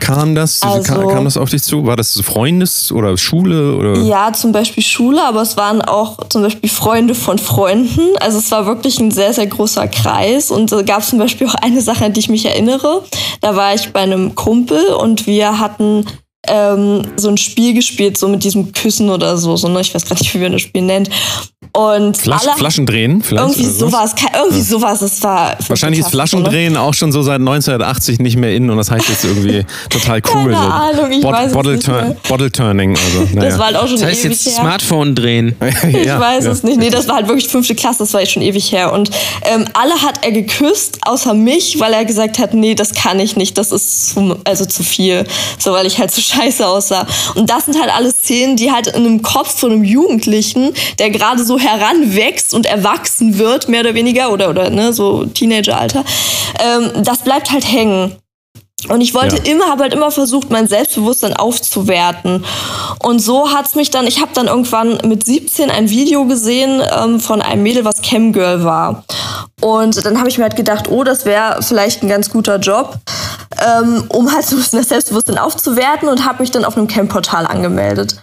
[0.00, 0.62] kam das?
[0.62, 1.86] Also- kam, kam das auf dich zu?
[1.86, 3.76] War das Freundes- oder Schule?
[3.76, 4.00] Oder?
[4.02, 8.00] Ja, zum Beispiel Schule, aber es waren auch zum Beispiel Freunde von Freunden.
[8.20, 10.50] Also es war wirklich ein sehr, sehr großer Kreis.
[10.50, 13.04] Und da gab es zum Beispiel auch eine Sache, die ich mich erinnere.
[13.40, 16.06] Da war ich bei einem Kumpel und wir hatten
[16.48, 19.56] ähm, so ein Spiel gespielt, so mit diesem Küssen oder so.
[19.56, 19.80] so ne?
[19.80, 21.10] Ich weiß gar nicht, wie man das Spiel nennt.
[21.74, 23.56] Und Flasch, alle, Flaschen drehen vielleicht?
[23.56, 25.00] irgendwie sowas, irgendwie sowas.
[25.00, 26.10] Es war Wahrscheinlich ist?
[26.10, 30.20] Flaschendrehen auch schon so seit 1980 nicht mehr in und das heißt jetzt irgendwie total
[30.34, 30.52] cool.
[30.52, 32.16] Keine so Ahnung, ich weiß es Bottle, nicht mehr.
[32.28, 32.90] Bottle Turning.
[32.94, 33.48] Also, naja.
[33.48, 34.62] Das war halt auch schon Das heißt ewig jetzt her.
[34.62, 35.56] Smartphone drehen.
[35.88, 36.50] Ich Ja, weiß ja.
[36.52, 36.78] es nicht.
[36.78, 38.92] Nee, das war halt wirklich fünfte Klasse, das war jetzt schon ewig her.
[38.92, 39.10] Und
[39.44, 43.36] ähm, alle hat er geküsst, außer mich, weil er gesagt hat, nee, das kann ich
[43.36, 45.24] nicht, das ist zu, also zu viel.
[45.58, 47.06] So, weil ich halt so scheiße aussah.
[47.34, 51.08] Und das sind halt alles Szenen, die halt in einem Kopf von einem Jugendlichen, der
[51.10, 56.04] gerade so heranwächst und erwachsen wird, mehr oder weniger, oder, oder ne, so Teenageralter,
[56.60, 58.16] ähm, das bleibt halt hängen.
[58.88, 59.42] Und ich wollte Ja.
[59.44, 62.44] immer, habe halt immer versucht, mein Selbstbewusstsein aufzuwerten.
[62.98, 67.20] Und so hat's mich dann, ich habe dann irgendwann mit 17 ein Video gesehen ähm,
[67.20, 69.04] von einem Mädel, was Camgirl war.
[69.60, 72.98] Und dann habe ich mir halt gedacht, oh, das wäre vielleicht ein ganz guter Job,
[73.64, 76.88] ähm, um halt so ein bisschen das Selbstbewusstsein aufzuwerten und habe mich dann auf einem
[76.88, 78.16] Camp-Portal angemeldet.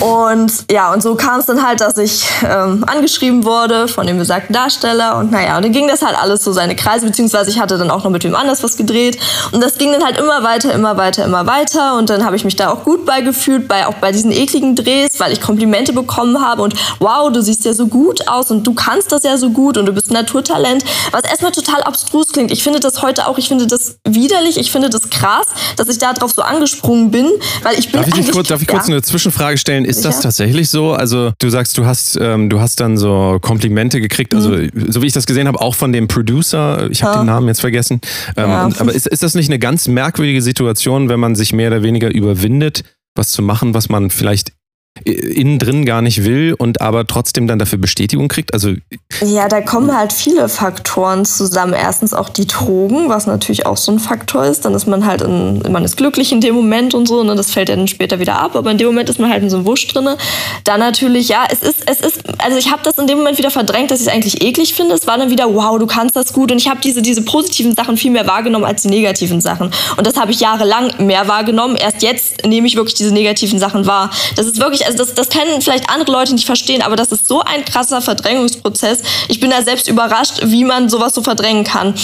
[0.00, 4.18] Und ja, und so kam es dann halt, dass ich ähm, angeschrieben wurde von dem
[4.18, 5.18] besagten Darsteller.
[5.18, 7.90] Und naja, und dann ging das halt alles so seine Kreise, beziehungsweise ich hatte dann
[7.90, 9.18] auch noch mit wem anders was gedreht.
[9.52, 11.98] Und das ging dann halt immer weiter, immer weiter, immer weiter.
[11.98, 15.20] Und dann habe ich mich da auch gut beigefühlt, bei, auch bei diesen ekligen Drehs,
[15.20, 16.62] weil ich Komplimente bekommen habe.
[16.62, 19.76] Und wow, du siehst ja so gut aus und du kannst das ja so gut
[19.76, 20.84] und du bist ein Naturtalent.
[21.10, 22.50] Was erstmal total abstrus klingt.
[22.50, 25.98] Ich finde das heute auch, ich finde das widerlich, ich finde das krass, dass ich
[25.98, 27.30] da drauf so angesprungen bin,
[27.62, 28.94] weil ich bin Darf ich, kurz, darf ich kurz ja.
[28.94, 29.81] eine Zwischenfrage stellen?
[29.84, 30.22] Ist das Sicher.
[30.24, 30.92] tatsächlich so?
[30.92, 34.70] Also du sagst, du hast, ähm, du hast dann so Komplimente gekriegt, also Mhm.
[34.88, 36.90] so wie ich das gesehen habe, auch von dem Producer.
[36.90, 38.00] Ich habe den Namen jetzt vergessen.
[38.36, 38.64] Ähm, Ja.
[38.66, 41.82] und, aber ist, ist das nicht eine ganz merkwürdige Situation, wenn man sich mehr oder
[41.82, 44.52] weniger überwindet, was zu machen, was man vielleicht
[45.04, 48.52] innen drin gar nicht will und aber trotzdem dann dafür Bestätigung kriegt?
[48.52, 48.74] Also
[49.24, 51.72] ja, da kommen halt viele Faktoren zusammen.
[51.72, 54.64] Erstens auch die Drogen, was natürlich auch so ein Faktor ist.
[54.64, 57.34] Dann ist man halt in, man ist glücklich in dem Moment und so, ne?
[57.34, 59.56] das fällt dann später wieder ab, aber in dem Moment ist man halt in so
[59.56, 60.16] einem Wusch drinne.
[60.64, 63.50] Dann natürlich, ja, es ist, es ist, also ich habe das in dem Moment wieder
[63.50, 64.94] verdrängt, dass ich es eigentlich eklig finde.
[64.94, 67.74] Es war dann wieder, wow, du kannst das gut und ich habe diese, diese positiven
[67.74, 69.70] Sachen viel mehr wahrgenommen als die negativen Sachen.
[69.96, 71.76] Und das habe ich jahrelang mehr wahrgenommen.
[71.76, 74.10] Erst jetzt nehme ich wirklich diese negativen Sachen wahr.
[74.36, 77.28] Das ist wirklich, also das, das können vielleicht andere Leute nicht verstehen, aber das ist
[77.28, 79.02] so ein krasser Verdrängungsprozess.
[79.28, 81.94] Ich bin da selbst überrascht, wie man sowas so verdrängen kann.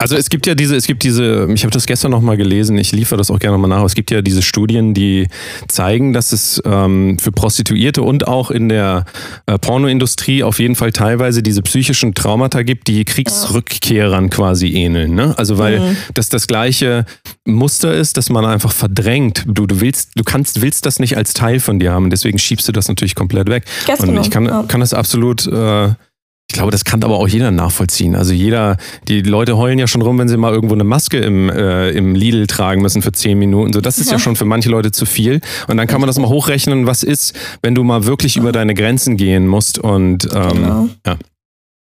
[0.00, 2.92] Also es gibt ja diese, es gibt diese, ich habe das gestern nochmal gelesen, ich
[2.92, 5.26] liefere das auch gerne nochmal nach, es gibt ja diese Studien, die
[5.66, 9.06] zeigen, dass es ähm, für Prostituierte und auch in der
[9.46, 15.16] äh, Pornoindustrie auf jeden Fall teilweise diese psychischen Traumata gibt, die Kriegsrückkehrern quasi ähneln.
[15.16, 15.34] Ne?
[15.36, 15.96] Also weil mhm.
[16.14, 17.04] das das gleiche
[17.44, 19.42] Muster ist, dass man einfach verdrängt.
[19.48, 22.68] Du, du willst, du kannst, willst das nicht als Teil von dir haben, deswegen schiebst
[22.68, 23.64] du das natürlich komplett weg.
[23.86, 25.88] Gestern und ich kann, kann das absolut äh,
[26.50, 28.16] ich glaube, das kann aber auch jeder nachvollziehen.
[28.16, 31.50] Also jeder, die Leute heulen ja schon rum, wenn sie mal irgendwo eine Maske im,
[31.50, 33.74] äh, im Lidl tragen müssen für zehn Minuten.
[33.74, 34.14] So, das ist ja.
[34.14, 35.42] ja schon für manche Leute zu viel.
[35.68, 38.72] Und dann kann man das mal hochrechnen, was ist, wenn du mal wirklich über deine
[38.72, 39.78] Grenzen gehen musst.
[39.78, 40.88] Und ähm, genau.
[41.06, 41.16] ja.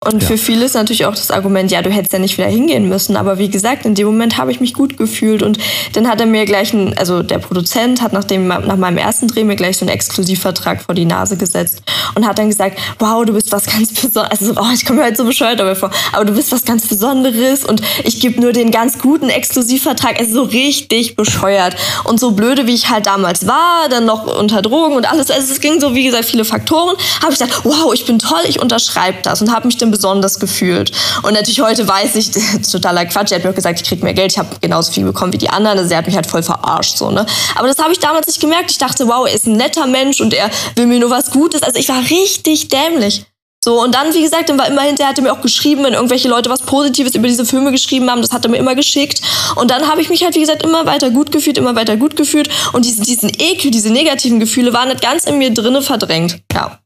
[0.02, 0.30] Und ja.
[0.30, 3.18] für viele ist natürlich auch das Argument, ja, du hättest ja nicht wieder hingehen müssen.
[3.18, 5.44] Aber wie gesagt, in dem Moment habe ich mich gut gefühlt.
[5.44, 5.58] Und
[5.92, 9.28] dann hat er mir gleich, ein, also der Produzent hat nach, dem, nach meinem ersten
[9.28, 11.84] Dreh mir gleich so einen Exklusivvertrag vor die Nase gesetzt
[12.16, 14.40] und hat dann gesagt, wow, du bist was ganz Besonderes.
[14.40, 15.92] Also, oh, ich komme mir halt so bescheuert dabei vor.
[16.14, 20.16] Aber du bist was ganz Besonderes und ich gebe nur den ganz guten Exklusivvertrag.
[20.18, 21.76] Es ist so richtig bescheuert.
[22.06, 25.30] Und so blöde, wie ich halt damals war, dann noch unter Drogen und alles.
[25.30, 26.96] Also es ging so, wie gesagt, viele Faktoren.
[27.22, 30.10] Habe ich gedacht, wow, ich bin toll, ich unterschreibe das und habe mich dann bisschen
[30.10, 30.92] besonders gefühlt.
[31.24, 32.32] Und natürlich heute weiß ich,
[32.72, 33.32] totaler Quatsch.
[33.32, 35.38] Er hat mir auch gesagt, ich krieg mehr Geld, ich habe genauso viel bekommen wie
[35.38, 35.78] die anderen.
[35.78, 36.98] Also er hat mich halt voll verarscht.
[36.98, 37.26] So, ne?
[37.56, 38.72] Aber das habe ich damals nicht gemerkt.
[38.72, 41.62] Ich dachte, wow, er ist ein netter Mensch und er will mir nur was Gutes.
[41.64, 43.26] Also ich war richtig dämlich.
[43.62, 45.94] So, und dann, wie gesagt, dann war immer hinterher, hat er mir auch geschrieben, wenn
[45.94, 49.22] irgendwelche Leute was Positives über diese Filme geschrieben haben, das hat er mir immer geschickt.
[49.58, 52.16] Und dann habe ich mich halt, wie gesagt, immer weiter gut gefühlt, immer weiter gut
[52.16, 52.50] gefühlt.
[52.72, 56.42] Und diesen, diesen Ekel, diese negativen Gefühle waren nicht ganz in mir drinne verdrängt.
[56.54, 56.80] Ja.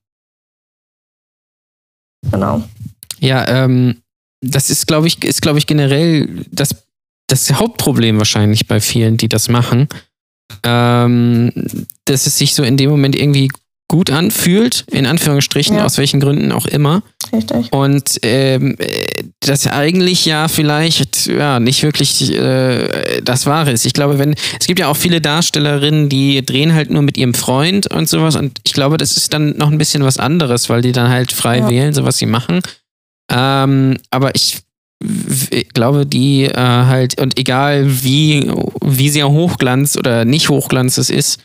[2.31, 2.63] Genau.
[3.23, 4.01] Ja, ähm,
[4.41, 6.75] das ist, glaube ich, ist, glaube ich, generell das,
[7.27, 9.87] das Hauptproblem wahrscheinlich bei vielen, die das machen.
[10.63, 11.51] Ähm,
[12.05, 13.49] dass es sich so in dem Moment irgendwie
[13.87, 15.85] gut anfühlt, in Anführungsstrichen, ja.
[15.85, 17.03] aus welchen Gründen auch immer.
[17.31, 17.71] Richtig.
[17.71, 18.75] Und ähm,
[19.39, 23.85] das eigentlich ja vielleicht ja nicht wirklich äh, das Wahre ist.
[23.85, 27.33] Ich glaube, wenn es gibt ja auch viele Darstellerinnen, die drehen halt nur mit ihrem
[27.33, 28.35] Freund und sowas.
[28.35, 31.31] Und ich glaube, das ist dann noch ein bisschen was anderes, weil die dann halt
[31.31, 31.69] frei ja.
[31.69, 32.61] wählen, so was sie machen.
[33.33, 34.59] Ähm, aber ich
[35.73, 38.49] glaube, die äh, halt, und egal wie,
[38.81, 41.41] wie sehr Hochglanz oder nicht Hochglanz es ist,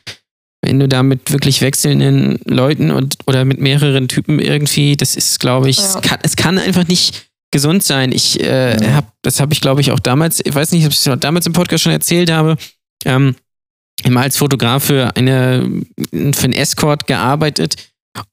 [0.62, 5.40] wenn du da mit wirklich wechselnden Leuten und oder mit mehreren Typen irgendwie, das ist,
[5.40, 5.84] glaube ich, ja.
[5.84, 8.12] es, kann, es kann einfach nicht gesund sein.
[8.12, 8.92] Ich äh, ja.
[8.94, 11.46] habe, das habe ich, glaube ich, auch damals, ich weiß nicht, ob ich es damals
[11.46, 12.56] im Podcast schon erzählt habe,
[13.04, 13.36] ähm,
[14.04, 17.76] immer als Fotograf für eine für einen Escort gearbeitet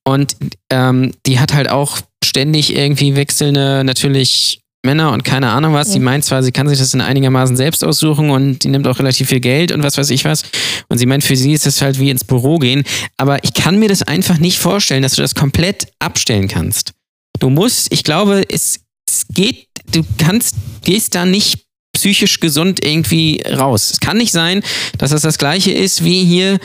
[0.03, 0.35] und
[0.71, 1.99] ähm, die hat halt auch
[2.35, 5.93] ständig irgendwie wechselnde, natürlich Männer und keine Ahnung was.
[5.93, 8.99] Sie meint zwar, sie kann sich das in einigermaßen selbst aussuchen und die nimmt auch
[8.99, 10.43] relativ viel Geld und was weiß ich was.
[10.89, 12.83] Und sie meint, für sie ist das halt wie ins Büro gehen.
[13.15, 16.91] Aber ich kann mir das einfach nicht vorstellen, dass du das komplett abstellen kannst.
[17.39, 21.59] Du musst, ich glaube, es, es geht, du kannst, gehst da nicht
[21.95, 23.91] psychisch gesund irgendwie raus.
[23.91, 24.61] Es kann nicht sein,
[24.97, 26.59] dass das das gleiche ist wie hier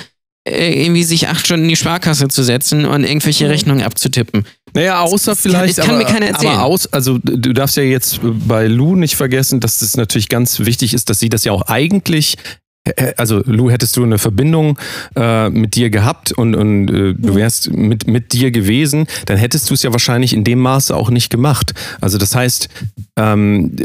[0.49, 3.51] äh, irgendwie sich acht Stunden in die Sparkasse zu setzen und irgendwelche mhm.
[3.51, 4.47] Rechnungen abzutippen.
[4.75, 5.77] Naja, außer das vielleicht.
[5.77, 6.53] Kann, das kann aber, mir keiner erzählen.
[6.55, 10.61] Aber aus, also du darfst ja jetzt bei Lou nicht vergessen, dass es natürlich ganz
[10.61, 12.37] wichtig ist, dass sie das ja auch eigentlich
[13.17, 14.79] also Lou, hättest du eine Verbindung
[15.15, 19.69] äh, mit dir gehabt und, und äh, du wärst mit, mit dir gewesen, dann hättest
[19.69, 21.75] du es ja wahrscheinlich in dem Maße auch nicht gemacht.
[22.01, 22.69] Also das heißt,
[23.17, 23.77] ähm,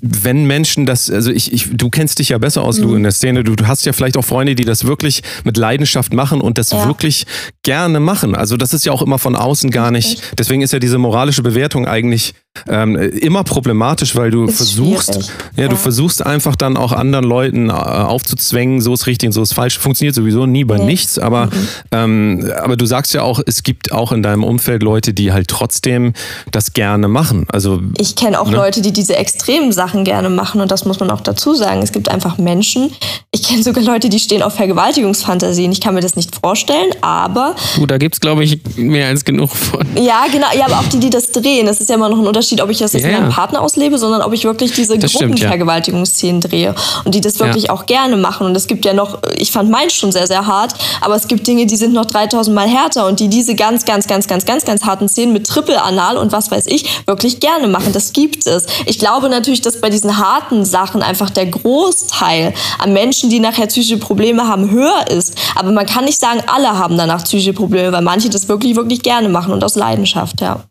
[0.00, 2.84] wenn Menschen das, also ich, ich, du kennst dich ja besser aus, mhm.
[2.84, 5.56] Lou, in der Szene, du, du, hast ja vielleicht auch Freunde, die das wirklich mit
[5.56, 6.86] Leidenschaft machen und das ja.
[6.86, 7.26] wirklich
[7.62, 8.34] gerne machen.
[8.34, 11.42] Also das ist ja auch immer von außen gar nicht, deswegen ist ja diese moralische
[11.42, 12.34] Bewertung eigentlich
[12.68, 17.24] ähm, immer problematisch, weil du ist versuchst, ja, ja, du versuchst einfach dann auch anderen
[17.24, 19.78] Leuten äh, aufzuzwängen, so ist richtig und so ist falsch.
[19.78, 20.84] Funktioniert sowieso nie bei nee.
[20.84, 21.68] nichts, aber, mhm.
[21.92, 25.48] ähm, aber du sagst ja auch, es gibt auch in deinem Umfeld Leute, die halt
[25.48, 26.12] trotzdem
[26.50, 27.46] das gerne machen.
[27.50, 28.56] Also ich kenne auch ne?
[28.56, 31.80] Leute, die diese extremen Sachen gerne machen und das muss man auch dazu sagen.
[31.82, 32.92] Es gibt einfach Menschen.
[33.32, 35.72] Ich kenne sogar Leute, die stehen auf Vergewaltigungsfantasien.
[35.72, 39.24] Ich kann mir das nicht vorstellen, aber gut, da gibt es glaube ich mehr als
[39.24, 39.86] genug von.
[39.96, 40.48] Ja, genau.
[40.54, 41.64] Ja, aber auch die, die das drehen.
[41.66, 43.32] Das ist ja immer noch ein Unterschied ob ich das jetzt Ja, mit meinem.
[43.32, 45.48] Partner auslebe, sondern ob ich wirklich diese stimmt, ja.
[45.48, 47.72] Gruppenvergewaltigungsszenen drehe und die das wirklich Ja.
[47.72, 48.46] auch gerne machen.
[48.46, 51.46] Und es gibt ja noch, ich fand meins schon sehr, sehr hart, aber es gibt
[51.46, 54.64] Dinge, die sind noch 3000 Mal härter und die diese ganz, ganz, ganz, ganz, ganz,
[54.64, 57.92] ganz harten Szenen mit Triple-Anal und was weiß ich wirklich gerne machen.
[57.92, 58.66] Das gibt es.
[58.86, 63.66] Ich glaube natürlich, dass bei diesen harten Sachen einfach der Großteil an Menschen, die nachher
[63.66, 65.36] psychische Probleme haben, höher ist.
[65.54, 69.02] Aber man kann nicht sagen, alle haben danach psychische Probleme, weil manche das wirklich, wirklich
[69.02, 70.64] gerne machen und aus Leidenschaft, ja.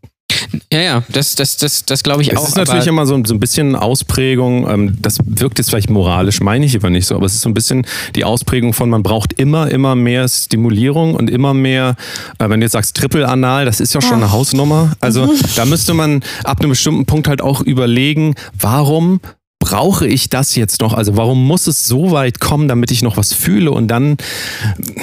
[0.71, 2.47] Ja, ja, das, das, das, das glaube ich Es auch.
[2.47, 6.63] ist natürlich immer so, so ein bisschen Ausprägung, ähm, das wirkt jetzt vielleicht moralisch, meine
[6.63, 9.34] ich aber nicht so, aber es ist so ein bisschen die Ausprägung von, man braucht
[9.34, 11.95] immer, immer mehr Stimulierung und immer mehr,
[12.38, 14.93] äh, wenn du jetzt sagst Triple-Anal, das ist ja schon eine Hausnummer.
[14.99, 19.21] Also da müsste man ab einem bestimmten Punkt halt auch überlegen, warum
[19.69, 20.93] brauche ich das jetzt noch?
[20.93, 24.17] Also warum muss es so weit kommen, damit ich noch was fühle und dann,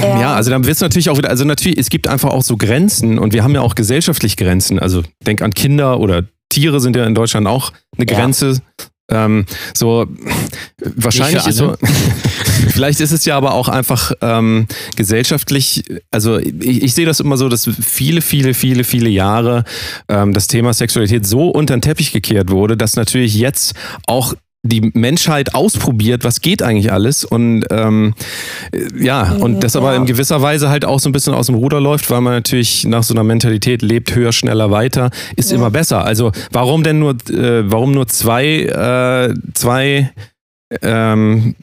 [0.00, 2.56] ja, also dann wird es natürlich auch wieder, also natürlich, es gibt einfach auch so
[2.56, 4.80] Grenzen und wir haben ja auch gesellschaftlich Grenzen.
[4.80, 8.18] Also denk an Kinder oder Tiere sind ja in Deutschland auch eine Ja.
[8.18, 8.60] Grenze.
[9.08, 10.06] Ähm, so
[10.96, 11.76] wahrscheinlich ist so,
[12.70, 17.36] vielleicht ist es ja aber auch einfach ähm, gesellschaftlich, also ich, ich sehe das immer
[17.36, 19.62] so, dass viele, viele, viele, viele Jahre
[20.08, 23.74] ähm, das Thema Sexualität so unter den Teppich gekehrt wurde, dass natürlich jetzt
[24.08, 24.34] auch
[24.66, 28.14] die Menschheit ausprobiert, was geht eigentlich alles und ähm,
[28.72, 29.98] äh, ja, und das aber ja.
[29.98, 32.84] in gewisser Weise halt auch so ein bisschen aus dem Ruder läuft, weil man natürlich
[32.84, 36.04] nach so einer Mentalität lebt, höher, schneller, weiter, ist immer besser.
[36.04, 40.12] Also warum denn nur, äh, warum nur zwei, äh, zwei,
[40.82, 41.54] ähm,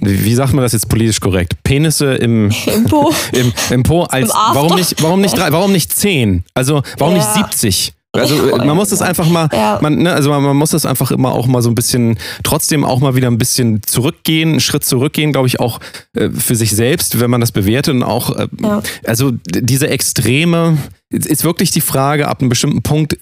[0.00, 1.62] wie sagt man das jetzt politisch korrekt?
[1.62, 3.12] Penisse im, Im Po.
[3.32, 6.44] im, im Po als warum nicht, warum nicht drei, warum nicht zehn?
[6.54, 7.44] Also warum nicht Ja.
[7.48, 7.94] 70?
[8.14, 9.78] Also man muss das einfach mal, Ja.
[9.82, 12.84] man, ne, also man, man muss das einfach immer auch mal so ein bisschen, trotzdem
[12.84, 15.80] auch mal wieder ein bisschen zurückgehen, einen Schritt zurückgehen, glaube ich, auch
[16.16, 18.82] äh, für sich selbst, wenn man das bewertet und auch, äh, Ja.
[19.04, 20.78] also diese Extreme,
[21.10, 23.16] ist wirklich die Frage, ab einem bestimmten Punkt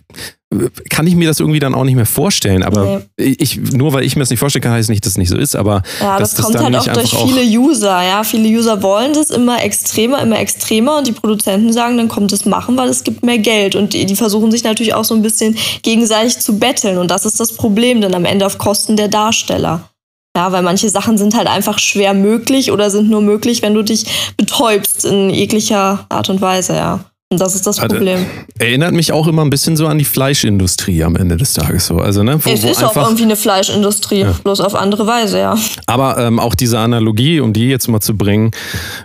[0.91, 4.17] kann ich mir das irgendwie dann auch nicht mehr vorstellen, aber ich, nur weil ich
[4.17, 6.37] mir das nicht vorstellen kann, heißt nicht, dass es nicht so ist, aber Ja, das,
[6.37, 8.03] kommt halt auch durch viele User.
[8.03, 12.33] Ja, viele User wollen das immer extremer, immer extremer und die Produzenten sagen, dann kommt
[12.33, 15.15] es machen, weil es gibt mehr Geld und die, die versuchen sich natürlich auch so
[15.15, 18.97] ein bisschen gegenseitig zu betteln und das ist das Problem dann am Ende auf Kosten
[18.97, 19.89] der Darsteller.
[20.35, 23.83] Ja, weil manche Sachen sind halt einfach schwer möglich oder sind nur möglich, wenn du
[23.83, 24.07] dich
[24.39, 27.01] betäubst in jeglicher Art und Weise, ja.
[27.33, 28.27] Und das ist das Also, Problem.
[28.59, 31.97] Erinnert mich auch immer ein bisschen so an die Fleischindustrie am Ende des Tages so.
[31.97, 35.39] Also, ne, wo, es wo ist auch einfach, irgendwie eine Fleischindustrie, bloß auf andere Weise,
[35.39, 35.57] ja.
[35.87, 38.51] aber ähm, auch diese Analogie, um die jetzt mal zu bringen,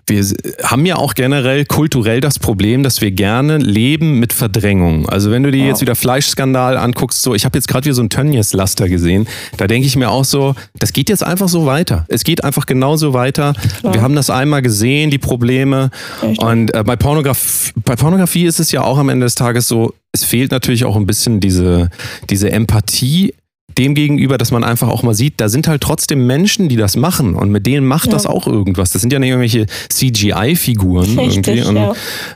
[0.07, 0.25] wir
[0.63, 5.07] haben ja auch generell kulturell das Problem, dass wir gerne leben mit Verdrängung.
[5.07, 8.03] Also wenn du dir jetzt wieder Fleischskandal anguckst, so ich habe jetzt gerade wieder so
[8.03, 12.05] ein Tönnies-Laster gesehen, da denke ich mir auch so, das geht jetzt einfach so weiter.
[12.09, 13.53] Es geht einfach genauso weiter.
[13.83, 15.91] Wir haben das einmal gesehen, die Probleme.
[16.21, 16.39] Richtig.
[16.43, 19.93] Und äh, bei, Pornograf bei Pornografie ist es ja auch am Ende des Tages so,
[20.11, 21.89] es fehlt natürlich auch ein bisschen diese,
[22.29, 23.33] diese Empathie
[23.77, 26.95] dem gegenüber, dass man einfach auch mal sieht, da sind halt trotzdem Menschen, die das
[26.95, 28.91] machen und mit denen macht das auch irgendwas.
[28.91, 31.61] Das sind ja nicht irgendwelche CGI-Figuren irgendwie.
[31.63, 31.93] Und, ja.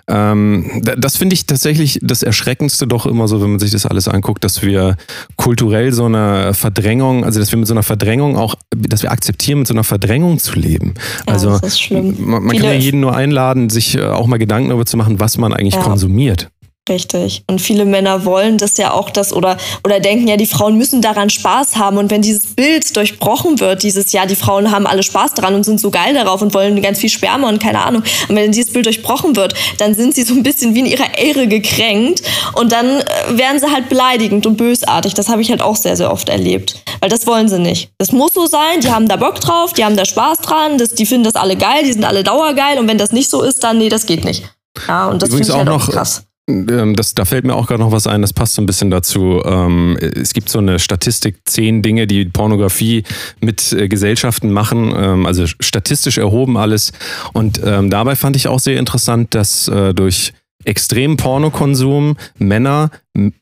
[0.07, 3.85] ähm, da- das finde ich tatsächlich das Erschreckendste doch immer so, wenn man sich das
[3.85, 4.97] alles anguckt, dass wir
[5.35, 9.59] kulturell so eine Verdrängung, also dass wir mit so einer Verdrängung auch, dass wir akzeptieren,
[9.59, 10.93] mit so einer Verdrängung zu leben.
[11.27, 12.15] Ja, also das ist schlimm.
[12.19, 15.19] man, man kann ja jeden nur einladen, sich äh, auch mal Gedanken darüber zu machen,
[15.19, 15.81] was man eigentlich Ja.
[15.81, 16.49] konsumiert.
[16.91, 17.43] Richtig.
[17.47, 21.01] Und viele Männer wollen das ja auch, das oder, oder denken ja, die Frauen müssen
[21.01, 21.97] daran Spaß haben.
[21.97, 25.63] Und wenn dieses Bild durchbrochen wird, dieses Jahr, die Frauen haben alle Spaß daran und
[25.63, 28.03] sind so geil darauf und wollen ganz viel Sperma und keine Ahnung.
[28.27, 31.17] Und wenn dieses Bild durchbrochen wird, dann sind sie so ein bisschen wie in ihrer
[31.17, 32.23] Ehre gekränkt
[32.55, 33.03] und dann äh,
[33.37, 35.13] werden sie halt beleidigend und bösartig.
[35.13, 36.83] Das habe ich halt auch sehr, sehr oft erlebt.
[36.99, 37.89] Weil das wollen sie nicht.
[37.99, 40.93] Das muss so sein, die haben da Bock drauf, die haben da Spaß dran, das,
[40.93, 43.63] die finden das alle geil, die sind alle dauergeil und wenn das nicht so ist,
[43.63, 44.43] dann nee, das geht nicht.
[44.89, 46.23] Ja, und das finde ich auch halt noch, auch krass.
[46.69, 48.91] Ähm, Das, da fällt mir auch gerade noch was ein, das passt so ein bisschen
[48.91, 49.41] dazu.
[49.45, 53.03] Ähm, es gibt so eine Statistik, zehn Dinge, die Pornografie
[53.39, 56.91] mit äh, Gesellschaften machen, ähm, also statistisch erhoben alles.
[57.33, 60.33] Und dabei fand ich auch sehr interessant, dass äh, durch
[60.63, 62.91] extremen Pornokonsum Männer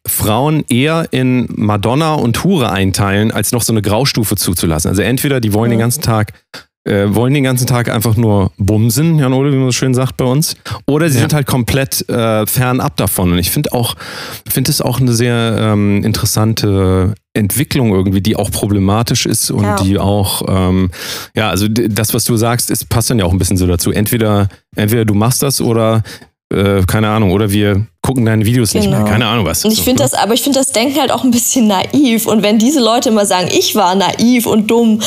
[0.06, 4.90] Frauen eher in Madonna und Hure einteilen, als noch so eine Graustufe zuzulassen.
[4.90, 6.34] Also entweder die wollen den ganzen Tag
[6.90, 10.18] äh, wollen den ganzen Tag einfach nur bumsen, Jan Ole, wie man so schön sagt
[10.18, 10.56] bei uns.
[10.88, 13.32] Oder sie sind halt komplett äh, fernab davon.
[13.32, 13.96] Und ich finde auch,
[14.50, 19.76] finde es auch eine sehr ähm, interessante Entwicklung irgendwie, die auch problematisch ist und Ja.
[19.76, 20.90] die auch, ähm,
[21.36, 23.92] ja, also das, was du sagst, ist, passt dann ja auch ein bisschen so dazu.
[23.92, 26.04] Entweder, entweder du machst das oder
[26.52, 29.00] äh, keine Ahnung, oder wir gucken deine Videos nicht mehr.
[29.00, 29.10] Genau.
[29.10, 29.64] Keine Ahnung was.
[29.64, 32.26] Und ich finde das, aber ich finde das Denken halt auch ein bisschen naiv.
[32.26, 35.02] Und wenn diese Leute immer sagen, ich war naiv und dumm,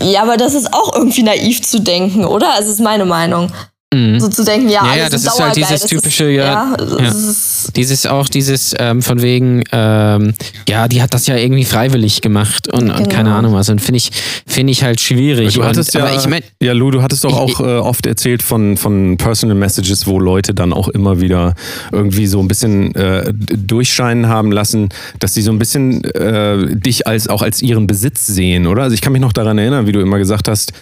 [0.00, 2.52] ja, aber das ist auch irgendwie naiv zu denken, oder?
[2.54, 3.52] Also ist meine Meinung.
[3.94, 4.20] Mhm.
[4.20, 7.12] So zu denken, ja, ja, ja das ist halt dieses das typische, ist, ja, ja
[7.74, 10.34] dieses auch dieses ähm, von wegen, ähm,
[10.68, 12.98] ja, die hat das ja irgendwie freiwillig gemacht und, genau.
[12.98, 13.70] und keine Ahnung was.
[13.70, 14.10] Und finde ich,
[14.46, 15.54] finde ich halt schwierig.
[15.54, 18.04] Du hattest und, ja, ich mein, ja, Lou, du hattest doch ich, auch äh, oft
[18.04, 21.54] erzählt von, von Personal Messages, wo Leute dann auch immer wieder
[21.90, 27.06] irgendwie so ein bisschen äh, durchscheinen haben lassen, dass sie so ein bisschen äh, dich
[27.06, 28.82] als auch als ihren Besitz sehen, oder?
[28.82, 30.74] Also ich kann mich noch daran erinnern, wie du immer gesagt hast,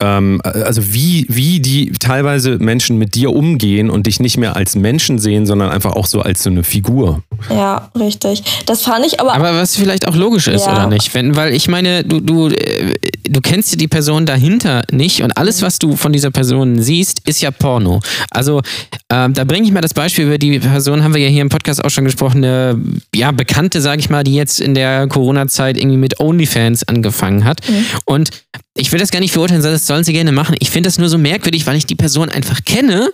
[0.00, 4.74] ähm, also wie, wie die teilweise Menschen mit dir umgehen und dich nicht mehr als
[4.74, 7.22] Menschen sehen, sondern einfach auch so als so eine Figur.
[7.50, 8.42] Ja, richtig.
[8.66, 9.34] Das fand ich aber.
[9.34, 10.72] Aber was vielleicht auch logisch ist, ja.
[10.72, 11.14] oder nicht?
[11.14, 15.36] Wenn, weil ich meine, du, du, äh, du kennst ja die Person dahinter nicht und
[15.36, 18.00] alles, was du von dieser Person siehst, ist ja Porno.
[18.30, 18.62] Also
[19.10, 21.48] ähm, da bringe ich mal das Beispiel über die Person, haben wir ja hier im
[21.48, 22.80] Podcast auch schon gesprochen, eine
[23.14, 27.68] ja, Bekannte, sage ich mal, die jetzt in der Corona-Zeit irgendwie mit OnlyFans angefangen hat.
[27.68, 27.84] Mhm.
[28.04, 28.30] Und
[28.76, 30.54] ich will das gar nicht verurteilen, das sollen sie gerne machen.
[30.60, 33.10] Ich finde das nur so merkwürdig, weil ich die Person einfach kenne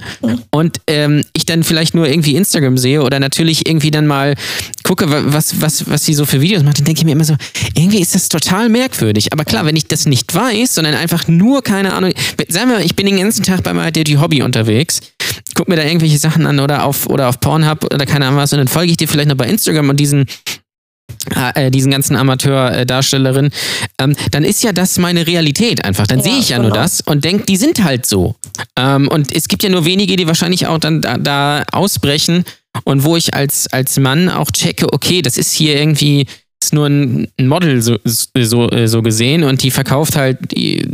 [0.51, 4.35] und ähm, ich dann vielleicht nur irgendwie Instagram sehe oder natürlich irgendwie dann mal
[4.83, 7.37] gucke, was, was, was sie so für Videos macht, dann denke ich mir immer so,
[7.75, 9.33] irgendwie ist das total merkwürdig.
[9.33, 12.13] Aber klar, wenn ich das nicht weiß, sondern einfach nur, keine Ahnung,
[12.49, 15.01] sagen wir mal, ich bin den ganzen Tag bei My Dirty Hobby unterwegs,
[15.55, 18.53] guck mir da irgendwelche Sachen an oder auf, oder auf Pornhub oder keine Ahnung was
[18.53, 20.27] und dann folge ich dir vielleicht noch bei Instagram und diesen
[21.55, 23.53] äh, diesen ganzen Amateurdarstellerinnen,
[24.01, 26.07] ähm, dann ist ja das meine Realität einfach.
[26.07, 26.69] Dann ja, sehe ich ja genau.
[26.69, 28.37] nur das und denke, die sind halt so.
[28.77, 32.45] Ähm, und es gibt ja nur wenige, die wahrscheinlich auch dann da, da ausbrechen
[32.85, 36.27] und wo ich als, als Mann auch checke, okay, das ist hier irgendwie
[36.67, 40.85] ist nur ein Model so, so, so gesehen und die verkauft halt, die,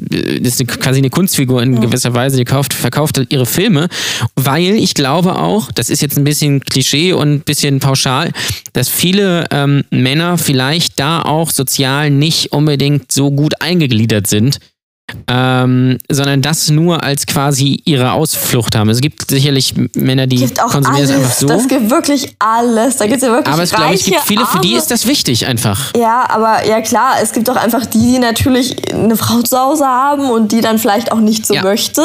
[0.40, 3.88] das ist quasi eine Kunstfigur in gewisser Weise, die kauft, verkauft halt ihre Filme,
[4.36, 8.32] weil ich glaube auch, das ist jetzt ein bisschen Klischee und ein bisschen pauschal,
[8.74, 14.58] dass viele ähm, Männer vielleicht da auch sozial nicht unbedingt so gut eingegliedert sind
[15.28, 18.88] ähm, sondern das nur als quasi ihre Ausflucht haben.
[18.88, 21.46] Es gibt sicherlich Männer, die konsumieren es einfach so.
[21.46, 22.96] Das gibt wirklich alles.
[22.96, 25.46] Da gibt's ja wirklich aber es glaube ich gibt viele, für die ist das wichtig
[25.46, 25.92] einfach.
[25.96, 29.86] Ja, aber ja klar, es gibt auch einfach die, die natürlich eine Frau zu Hause
[29.86, 31.62] haben und die dann vielleicht auch nicht so ja.
[31.62, 32.02] möchte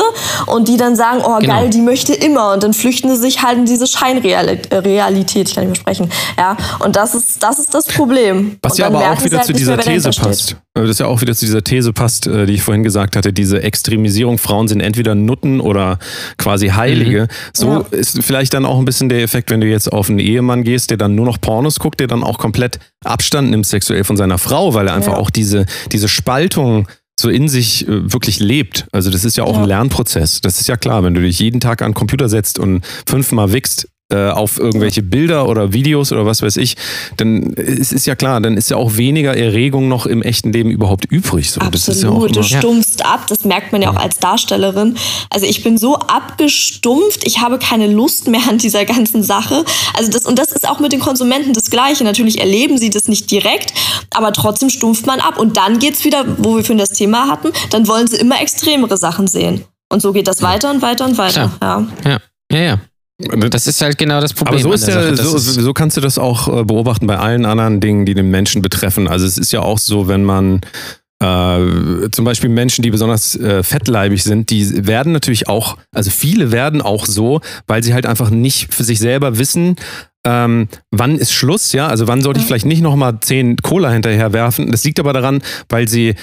[0.47, 1.61] und die dann sagen, oh genau.
[1.61, 5.69] geil, die möchte immer und dann flüchten sie sich halt in diese Scheinrealität, ich kann
[5.69, 6.11] nicht mehr sprechen.
[6.37, 8.57] Ja, und das ist das, ist das Problem.
[8.61, 10.55] Was ja aber auch wieder halt zu dieser These passt.
[10.73, 13.61] Das ja auch wieder zu dieser These passt, äh, die ich vorhin gesagt hatte, diese
[13.61, 15.99] Extremisierung, Frauen sind entweder Nutten oder
[16.37, 17.23] quasi Heilige.
[17.23, 17.27] Mhm.
[17.53, 17.85] So ja.
[17.91, 20.89] ist vielleicht dann auch ein bisschen der Effekt, wenn du jetzt auf einen Ehemann gehst,
[20.89, 24.37] der dann nur noch Pornos guckt, der dann auch komplett Abstand nimmt sexuell von seiner
[24.37, 25.19] Frau, weil er einfach ja.
[25.19, 26.87] auch diese, diese Spaltung
[27.19, 28.87] so in sich äh, wirklich lebt.
[28.91, 29.63] Also das ist ja auch ja.
[29.63, 30.41] ein Lernprozess.
[30.41, 33.51] Das ist ja klar, wenn du dich jeden Tag an den Computer setzt und fünfmal
[33.51, 36.75] wickst, auf irgendwelche Bilder oder Videos oder was weiß ich,
[37.17, 40.71] dann ist, ist ja klar, dann ist ja auch weniger Erregung noch im echten Leben
[40.71, 41.51] überhaupt übrig.
[41.51, 44.19] So, Absolut, das ist ja auch du stumpfst ab, das merkt man ja auch als
[44.19, 44.95] Darstellerin.
[45.29, 49.65] Also ich bin so abgestumpft, ich habe keine Lust mehr an dieser ganzen Sache.
[49.93, 52.05] Also das, und das ist auch mit den Konsumenten das Gleiche.
[52.05, 53.73] Natürlich erleben sie das nicht direkt,
[54.11, 55.37] aber trotzdem stumpft man ab.
[55.37, 58.95] Und dann geht's wieder, wo wir vorhin das Thema hatten, dann wollen sie immer extremere
[58.95, 59.65] Sachen sehen.
[59.89, 61.51] Und so geht das weiter und weiter und weiter.
[61.61, 62.19] Ja, ja,
[62.51, 62.59] ja.
[62.59, 62.79] ja.
[63.19, 64.65] Das ist halt genau das Problem.
[64.65, 67.79] Aber so, ist ja, so, so kannst du das auch äh, beobachten bei allen anderen
[67.79, 69.07] Dingen, die den Menschen betreffen.
[69.07, 70.61] Also es ist ja auch so, wenn man
[71.19, 76.51] äh, zum Beispiel Menschen, die besonders äh, fettleibig sind, die werden natürlich auch, also viele
[76.51, 79.77] werden auch so, weil sie halt einfach nicht für sich selber wissen,
[80.23, 81.87] ähm, wann ist Schluss, ja?
[81.87, 84.71] Also wann sollte ich vielleicht nicht nochmal zehn Cola hinterher werfen?
[84.71, 86.15] Das liegt aber daran, weil sie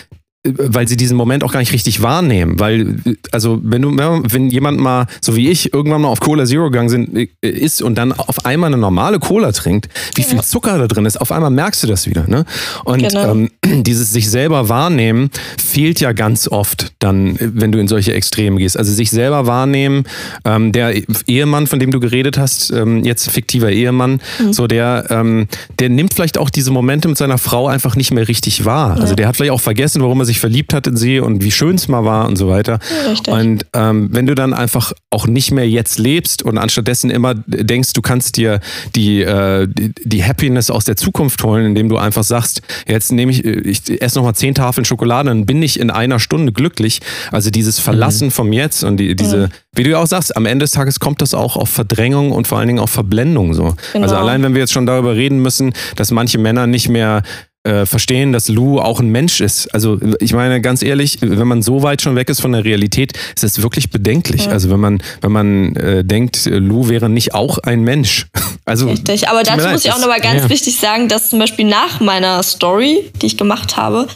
[0.47, 2.61] weil sie diesen Moment auch gar nicht richtig wahrnehmen.
[2.61, 2.97] Weil,
[3.33, 6.91] also, wenn du, wenn jemand mal, so wie ich, irgendwann mal auf Cola Zero gegangen
[6.91, 10.87] sind, äh, ist und dann auf einmal eine normale Cola trinkt, wie viel Zucker da
[10.87, 12.29] drin ist, auf einmal merkst du das wieder.
[12.29, 12.45] Ne?
[12.85, 13.33] Und genau.
[13.33, 18.59] ähm, dieses sich selber wahrnehmen fehlt ja ganz oft dann, wenn du in solche Extreme
[18.59, 18.77] gehst.
[18.77, 20.05] Also sich selber wahrnehmen,
[20.45, 20.95] ähm, der
[21.27, 24.53] Ehemann, von dem du geredet hast, ähm, jetzt fiktiver Ehemann, mhm.
[24.53, 25.47] so der, ähm,
[25.79, 28.97] der nimmt vielleicht auch diese Momente mit seiner Frau einfach nicht mehr richtig wahr.
[28.97, 29.03] Ja.
[29.03, 31.43] Also der hat vielleicht auch vergessen, warum er sich sich verliebt hat in sie und
[31.43, 32.79] wie schön es mal war und so weiter.
[33.09, 33.33] Richtig.
[33.33, 37.93] Und ähm, wenn du dann einfach auch nicht mehr jetzt lebst und anstattdessen immer denkst,
[37.93, 38.61] du kannst dir
[38.95, 43.45] die, äh, die, Happiness aus der Zukunft holen, indem du einfach sagst, jetzt nehme ich,
[43.45, 47.01] ich esse nochmal zehn Tafeln Schokolade, dann bin ich in einer Stunde glücklich.
[47.31, 48.33] Also dieses Verlassen mhm.
[48.33, 49.49] vom Jetzt und die, diese, mhm.
[49.75, 52.47] wie du ja auch sagst, am Ende des Tages kommt das auch auf Verdrängung und
[52.47, 53.77] vor allen Dingen auf Verblendung so.
[53.93, 54.05] Genau.
[54.05, 57.23] Also allein wenn wir jetzt schon darüber reden müssen, dass manche Männer nicht mehr
[57.65, 59.73] äh, verstehen, dass Lou auch ein Mensch ist.
[59.75, 63.13] Also ich meine ganz ehrlich, wenn man so weit schon weg ist von der Realität,
[63.35, 64.47] ist es wirklich bedenklich.
[64.47, 64.53] Ja.
[64.53, 68.27] Also wenn man wenn man äh, denkt, Lou wäre nicht auch ein Mensch.
[68.67, 69.29] Also richtig.
[69.29, 70.49] Aber dazu muss ich auch nochmal ganz ja.
[70.49, 74.07] wichtig sagen, dass zum Beispiel nach meiner Story, die ich gemacht habe,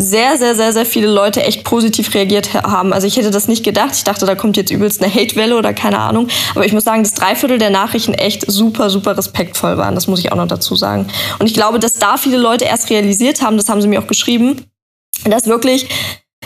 [0.00, 2.92] sehr, sehr, sehr, sehr viele Leute echt positiv reagiert haben.
[2.92, 3.90] Also ich hätte das nicht gedacht.
[3.94, 6.28] Ich dachte, da kommt jetzt übelst eine Hatewelle oder keine Ahnung.
[6.54, 9.96] Aber ich muss sagen, dass drei Viertel der Nachrichten echt super, super respektvoll waren.
[9.96, 11.08] Das muss ich auch noch dazu sagen.
[11.40, 14.06] Und ich glaube, dass da viele Leute erst realisiert haben, das haben sie mir auch
[14.06, 14.64] geschrieben,
[15.24, 15.88] dass wirklich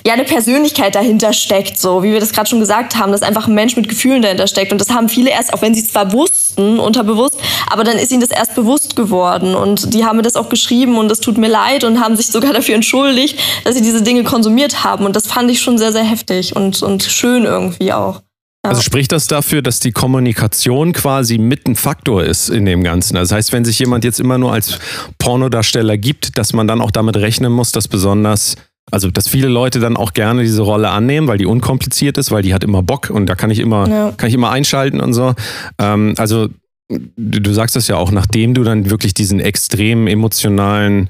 [0.07, 3.47] ja eine Persönlichkeit dahinter steckt, so wie wir das gerade schon gesagt haben, dass einfach
[3.47, 4.73] ein Mensch mit Gefühlen dahinter steckt.
[4.73, 7.37] Und das haben viele erst, auch wenn sie es zwar wussten, unterbewusst,
[7.71, 9.55] aber dann ist ihnen das erst bewusst geworden.
[9.55, 12.27] Und die haben mir das auch geschrieben und es tut mir leid und haben sich
[12.29, 15.07] sogar dafür entschuldigt, dass sie diese Dinge konsumiert haben.
[15.07, 18.23] Und das fand ich schon sehr, sehr heftig und, und schön irgendwie auch.
[18.65, 23.15] Also spricht das dafür, dass die Kommunikation quasi mit ein Faktor ist in dem Ganzen?
[23.15, 24.79] Das heißt, wenn sich jemand jetzt immer nur als
[25.19, 28.55] Pornodarsteller gibt, dass man dann auch damit rechnen muss, dass besonders
[28.93, 32.43] also, dass viele Leute dann auch gerne diese Rolle annehmen, weil die unkompliziert ist, weil
[32.43, 34.13] die hat immer Bock und da kann ich immer, ja.
[34.17, 35.35] kann ich immer einschalten und so.
[35.79, 36.49] Ähm, also,
[37.17, 41.09] du, sagst das ja auch, nachdem du dann wirklich diesen extremen emotionalen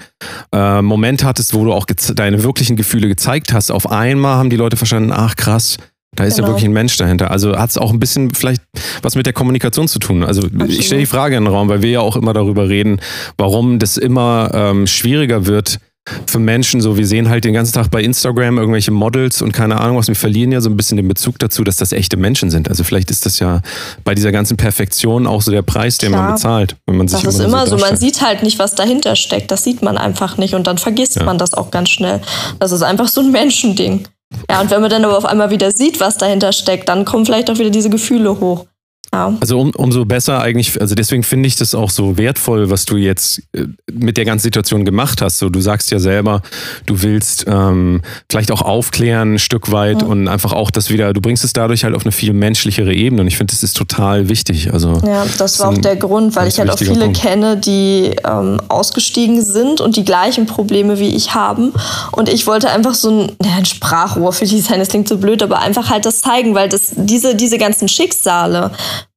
[0.55, 4.57] äh, Moment hattest, wo du auch deine wirklichen Gefühle gezeigt hast, auf einmal haben die
[4.57, 5.79] Leute verstanden, ach krass,
[6.15, 6.49] da ist genau.
[6.49, 7.31] ja wirklich ein Mensch dahinter.
[7.31, 8.63] Also hat es auch ein bisschen vielleicht
[9.03, 10.23] was mit der Kommunikation zu tun.
[10.23, 10.69] Also Absolut.
[10.69, 13.01] ich stelle die Frage in den Raum, weil wir ja auch immer darüber reden,
[13.39, 15.81] warum das immer ähm, schwieriger wird,
[16.27, 19.81] für Menschen, so wir sehen halt den ganzen Tag bei Instagram irgendwelche Models und keine
[19.81, 22.51] Ahnung was, wir verlieren ja so ein bisschen den Bezug dazu, dass das echte Menschen
[22.51, 22.69] sind.
[22.69, 23.63] Also vielleicht ist das ja
[24.03, 26.23] bei dieser ganzen Perfektion auch so der Preis, den Klar.
[26.23, 28.75] man bezahlt, wenn man sich Das ist immer so, so, man sieht halt nicht, was
[28.75, 31.25] dahinter steckt, das sieht man einfach nicht und dann vergisst ja.
[31.25, 32.21] man das auch ganz schnell.
[32.59, 34.09] Das ist einfach so ein Menschending.
[34.51, 37.27] Ja, und wenn man dann aber auf einmal wieder sieht, was dahinter steckt, dann kommen
[37.27, 38.67] vielleicht auch wieder diese Gefühle hoch.
[39.15, 39.37] Ja.
[39.41, 42.97] Also um, umso besser eigentlich, also deswegen finde ich das auch so wertvoll, was du
[42.97, 45.39] jetzt äh, mit der ganzen Situation gemacht hast.
[45.39, 46.41] So, du sagst ja selber,
[46.87, 48.01] du willst ähm,
[48.31, 50.09] vielleicht auch aufklären ein Stück weit ja.
[50.09, 53.21] und einfach auch das wieder, du bringst es dadurch halt auf eine viel menschlichere Ebene
[53.21, 54.73] und ich finde, das ist total wichtig.
[54.73, 57.21] Also, ja, das war auch der Grund, weil ich halt auch viele Punkt.
[57.21, 61.75] kenne, die ähm, ausgestiegen sind und die gleichen Probleme wie ich haben
[62.13, 65.19] und ich wollte einfach so ein, ja, ein Sprachrohr für die sein, das klingt so
[65.19, 68.71] blöd, aber einfach halt das zeigen, weil das, diese, diese ganzen Schicksale,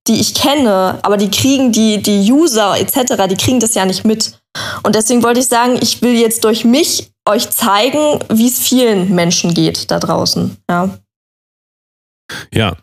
[0.07, 4.05] die ich kenne, aber die kriegen die, die User etc., die kriegen das ja nicht
[4.05, 4.39] mit.
[4.83, 9.13] Und deswegen wollte ich sagen, ich will jetzt durch mich euch zeigen, wie es vielen
[9.15, 10.57] Menschen geht da draußen.
[10.69, 10.97] Ja.
[12.53, 12.75] Ja,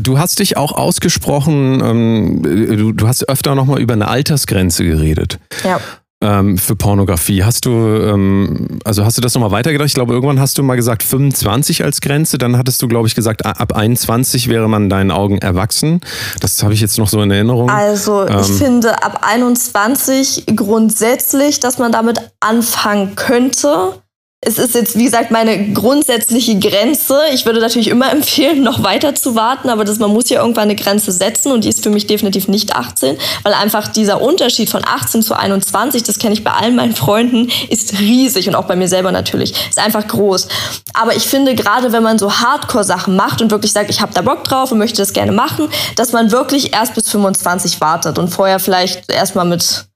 [0.00, 5.40] Du hast dich auch ausgesprochen, ähm, du, du, hast öfter nochmal über eine Altersgrenze geredet.
[5.64, 5.80] Ja
[6.20, 7.44] ähm, für Pornografie.
[7.44, 9.86] Hast du, ähm, also hast du das nochmal weitergedacht?
[9.86, 12.38] Ich glaube, irgendwann hast du mal gesagt 25 als Grenze.
[12.38, 16.00] Dann hattest du, glaube ich, gesagt, ab 21 wäre man in deinen Augen erwachsen.
[16.40, 17.70] Das habe ich jetzt noch so in Erinnerung.
[17.70, 23.92] Also ich ähm, finde ab 21 grundsätzlich, dass man damit anfangen könnte
[24.40, 27.20] es ist jetzt, wie gesagt, meine grundsätzliche Grenze.
[27.32, 30.64] Ich würde natürlich immer empfehlen, noch weiter zu warten, aber das, man muss ja irgendwann
[30.64, 34.70] eine Grenze setzen und die ist für mich definitiv nicht 18, weil einfach dieser Unterschied
[34.70, 38.66] von 18 zu 21, das kenne ich bei allen meinen Freunden, ist riesig und auch
[38.66, 40.48] bei mir selber natürlich, ist einfach groß.
[40.94, 44.22] Aber ich finde, gerade wenn man so Hardcore-Sachen macht und wirklich sagt, ich habe da
[44.22, 48.28] Bock drauf und möchte das gerne machen, dass man wirklich erst bis 25 wartet und
[48.28, 49.87] vorher vielleicht erstmal mit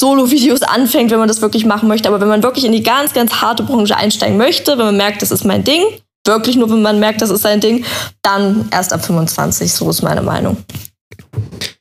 [0.00, 2.08] Solo-Videos anfängt, wenn man das wirklich machen möchte.
[2.08, 5.22] Aber wenn man wirklich in die ganz, ganz harte Branche einsteigen möchte, wenn man merkt,
[5.22, 5.82] das ist mein Ding,
[6.24, 7.84] wirklich nur, wenn man merkt, das ist sein Ding,
[8.22, 9.72] dann erst ab 25.
[9.72, 10.56] So ist meine Meinung.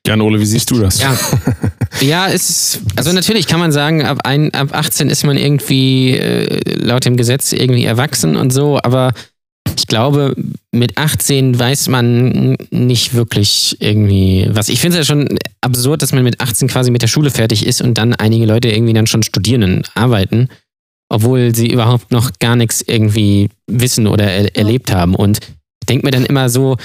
[0.06, 1.00] Jan Ole, wie siehst du das?
[1.00, 1.16] Ja,
[2.00, 6.18] ja es ist, also natürlich kann man sagen, ab, ein, ab 18 ist man irgendwie
[6.18, 9.14] äh, laut dem Gesetz irgendwie erwachsen und so, aber
[9.78, 10.36] ich glaube,
[10.72, 14.70] mit 18 weiß man nicht wirklich irgendwie was.
[14.70, 17.66] Ich finde es ja schon absurd, dass man mit 18 quasi mit der Schule fertig
[17.66, 20.50] ist und dann einige Leute irgendwie dann schon studieren und arbeiten,
[21.10, 25.16] obwohl sie überhaupt noch gar nichts irgendwie wissen oder er erlebt haben.
[25.16, 25.40] Und
[25.82, 26.78] ich denke mir dann immer so,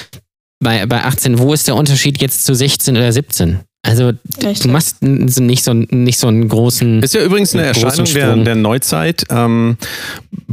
[0.62, 3.61] bei, bei 18, wo ist der Unterschied jetzt zu 16 oder 17?
[3.85, 4.61] Also Richtig.
[4.61, 7.03] du machst nicht so, nicht so einen großen.
[7.03, 9.26] Ist ja übrigens eine Erscheinung der, der, Neuzeit.
[9.28, 9.76] Ähm,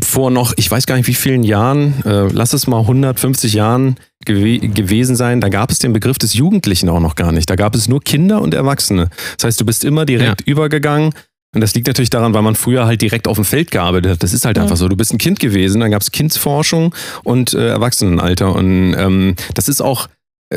[0.03, 3.97] vor noch, ich weiß gar nicht wie vielen Jahren, äh, lass es mal 150 Jahren
[4.25, 7.49] gew gewesen sein, da gab es den Begriff des Jugendlichen auch noch gar nicht.
[7.49, 9.09] Da gab es nur Kinder und Erwachsene.
[9.37, 10.51] Das heißt, du bist immer direkt ja.
[10.51, 11.13] übergegangen.
[11.53, 14.23] Und das liegt natürlich daran, weil man früher halt direkt auf dem Feld gearbeitet hat.
[14.23, 14.63] Das ist halt ja.
[14.63, 14.87] einfach so.
[14.87, 18.55] Du bist ein Kind gewesen, dann gab es Kindsforschung und äh, Erwachsenenalter.
[18.55, 20.07] Und ähm, das ist auch,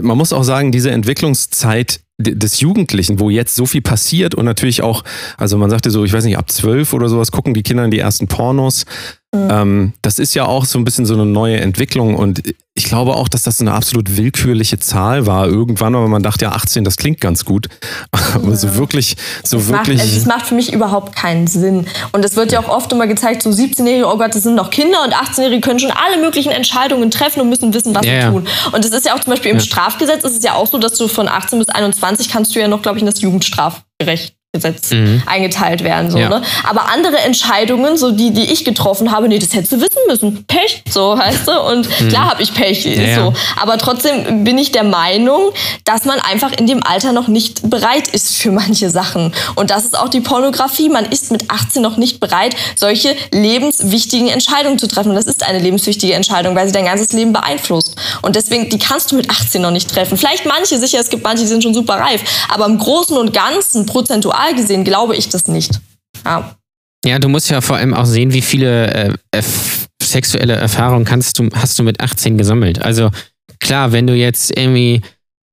[0.01, 4.83] man muss auch sagen, diese Entwicklungszeit des Jugendlichen, wo jetzt so viel passiert und natürlich
[4.83, 5.05] auch,
[5.37, 7.91] also man sagte so, ich weiß nicht, ab zwölf oder sowas gucken die Kinder in
[7.91, 8.85] die ersten Pornos.
[9.35, 9.49] Mhm.
[9.51, 12.43] Ähm, das ist ja auch so ein bisschen so eine neue Entwicklung und
[12.75, 16.53] ich glaube auch, dass das eine absolut willkürliche Zahl war irgendwann, aber man dachte ja
[16.53, 17.69] 18, das klingt ganz gut.
[18.35, 18.57] Aber ja.
[18.57, 19.99] so wirklich, so es wirklich.
[19.99, 21.87] Macht, es macht für mich überhaupt keinen Sinn.
[22.13, 24.71] Und es wird ja auch oft immer gezeigt, so 17-Jährige, oh Gott, das sind noch
[24.71, 28.29] Kinder und 18-Jährige können schon alle möglichen Entscheidungen treffen und müssen wissen, was ja, sie
[28.29, 28.47] tun.
[28.73, 30.95] Und es ist ja auch zum Beispiel im Strafgesetz ist es ja auch so, dass
[30.95, 34.91] du von 18 bis 21 kannst du ja noch, glaube ich, in das Jugendstrafrecht Gesetz
[34.91, 35.23] mhm.
[35.25, 36.11] eingeteilt werden.
[36.11, 36.29] So, ja.
[36.29, 36.43] ne?
[36.69, 40.45] Aber andere Entscheidungen, so die, die ich getroffen habe, nee, das hättest du wissen müssen.
[40.45, 41.59] Pech, so heißt du.
[41.59, 42.09] Und mhm.
[42.11, 43.33] klar habe ich Pech, ja, so.
[43.59, 45.53] Aber trotzdem bin ich der Meinung,
[45.87, 49.33] dass man einfach in dem Alter noch nicht bereit ist für manche Sachen.
[49.55, 50.91] Und das ist auch die Pornografie.
[50.91, 55.09] Man ist mit 18 noch nicht bereit, solche lebenswichtigen Entscheidungen zu treffen.
[55.09, 57.97] Und das ist eine lebenswichtige Entscheidung, weil sie dein ganzes Leben beeinflusst.
[58.21, 60.19] Und deswegen, die kannst du mit 18 noch nicht treffen.
[60.19, 62.23] Vielleicht manche, sicher, es gibt manche, die sind schon super reif.
[62.51, 65.81] Aber im Großen und Ganzen, prozentual global gesehen glaube ich das nicht.
[66.25, 66.57] Ja.
[67.05, 69.43] Ja, du musst ja vor allem auch sehen, wie viele äh,
[70.01, 72.81] sexuelle Erfahrungen kannst du, hast du mit 18 gesammelt.
[72.81, 73.11] Also
[73.59, 75.01] klar, wenn du jetzt irgendwie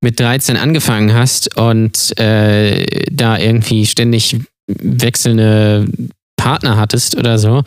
[0.02, 4.38] mit 13 angefangen hast und äh, da irgendwie ständig
[4.68, 5.88] wechselnde
[6.38, 7.64] Partner hattest oder so,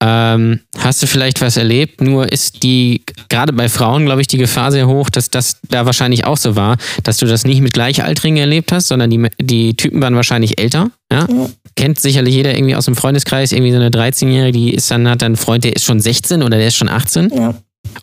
[0.00, 2.00] ähm, hast du vielleicht was erlebt?
[2.00, 5.86] Nur ist die, gerade bei Frauen, glaube ich, die Gefahr sehr hoch, dass das da
[5.86, 9.74] wahrscheinlich auch so war, dass du das nicht mit Gleichaltrigen erlebt hast, sondern die, die
[9.74, 10.90] Typen waren wahrscheinlich älter.
[11.10, 11.26] Ja?
[11.28, 11.48] ja.
[11.76, 15.22] Kennt sicherlich jeder irgendwie aus dem Freundeskreis, irgendwie so eine 13-Jährige, die ist dann, hat
[15.22, 17.30] dann einen Freund, der ist schon 16 oder der ist schon 18.
[17.34, 17.54] Ja.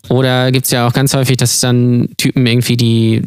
[0.09, 3.21] Oder gibt es ja auch ganz häufig, dass dann Typen irgendwie die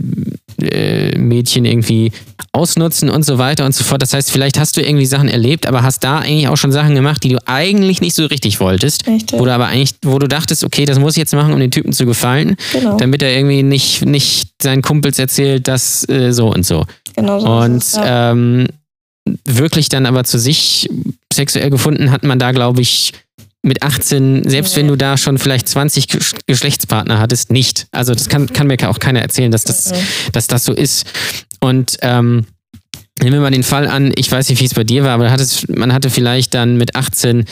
[0.61, 2.13] äh, Mädchen irgendwie
[2.53, 4.03] ausnutzen und so weiter und so fort.
[4.03, 6.95] Das heißt, vielleicht hast du irgendwie Sachen erlebt, aber hast da eigentlich auch schon Sachen
[6.95, 9.07] gemacht, die du eigentlich nicht so richtig wolltest.
[9.07, 9.41] Richtig.
[9.41, 11.93] Oder aber eigentlich, wo du dachtest, okay, das muss ich jetzt machen, um den Typen
[11.93, 12.97] zu gefallen, genau.
[12.97, 16.85] damit er irgendwie nicht, nicht seinen Kumpels erzählt, dass äh, so und so.
[17.17, 17.47] Genau so.
[17.47, 18.33] Und es, ja.
[18.33, 18.69] ähm,
[19.47, 20.89] wirklich dann aber zu sich
[21.33, 23.13] sexuell gefunden hat man da, glaube ich,
[23.63, 26.09] mit 18, selbst wenn du da schon vielleicht 20
[26.47, 27.87] Geschlechtspartner hattest, nicht.
[27.93, 29.93] Also das kann, kann mir auch keiner erzählen, dass das,
[30.33, 31.07] dass das so ist.
[31.61, 32.47] Und ähm,
[33.21, 35.31] nehmen wir mal den Fall an, ich weiß nicht, wie es bei dir war, aber
[35.31, 37.45] hattest, man hatte vielleicht dann mit 18,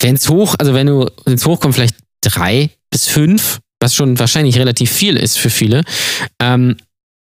[0.00, 4.58] wenn es hoch, also wenn du ins Hochkommt, vielleicht drei bis fünf, was schon wahrscheinlich
[4.58, 5.84] relativ viel ist für viele.
[6.40, 6.76] Ähm,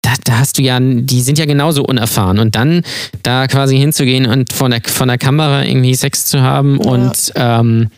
[0.03, 2.39] da, da, hast du ja, die sind ja genauso unerfahren.
[2.39, 2.83] Und dann
[3.23, 6.91] da quasi hinzugehen und von der, von der Kamera irgendwie Sex zu haben ja.
[6.91, 7.89] und ähm,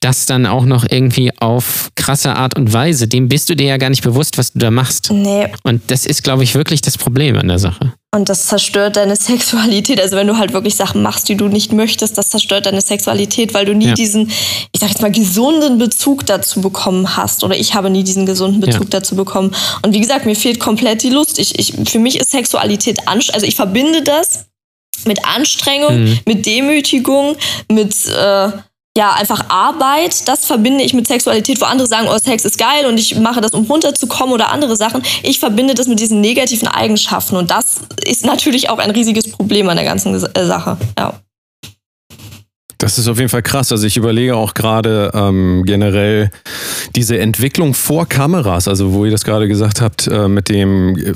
[0.00, 3.76] das dann auch noch irgendwie auf krasse Art und Weise, dem bist du dir ja
[3.76, 5.10] gar nicht bewusst, was du da machst.
[5.12, 5.48] Nee.
[5.62, 7.92] Und das ist, glaube ich, wirklich das Problem an der Sache.
[8.14, 10.00] Und das zerstört deine Sexualität.
[10.00, 13.54] Also wenn du halt wirklich Sachen machst, die du nicht möchtest, das zerstört deine Sexualität,
[13.54, 13.94] weil du nie ja.
[13.94, 14.28] diesen,
[14.72, 17.42] ich sag jetzt mal, gesunden Bezug dazu bekommen hast.
[17.42, 19.00] Oder ich habe nie diesen gesunden Bezug ja.
[19.00, 19.54] dazu bekommen.
[19.82, 21.38] Und wie gesagt, mir fehlt komplett die Lust.
[21.38, 24.46] Ich, ich, für mich ist Sexualität, also ich verbinde das
[25.06, 26.20] mit Anstrengung, mhm.
[26.26, 27.36] mit Demütigung,
[27.68, 27.94] mit...
[28.06, 28.50] Äh,
[28.96, 32.84] ja, einfach Arbeit, das verbinde ich mit Sexualität, wo andere sagen, oh, Sex ist geil
[32.86, 35.02] und ich mache das, um runterzukommen oder andere Sachen.
[35.22, 39.68] Ich verbinde das mit diesen negativen Eigenschaften und das ist natürlich auch ein riesiges Problem
[39.70, 40.76] an der ganzen äh, Sache.
[40.98, 41.14] Ja.
[42.82, 43.70] Das ist auf jeden Fall krass.
[43.70, 46.32] Also ich überlege auch gerade ähm, generell
[46.96, 51.12] diese Entwicklung vor Kameras, also wo ihr das gerade gesagt habt, äh, mit dem äh,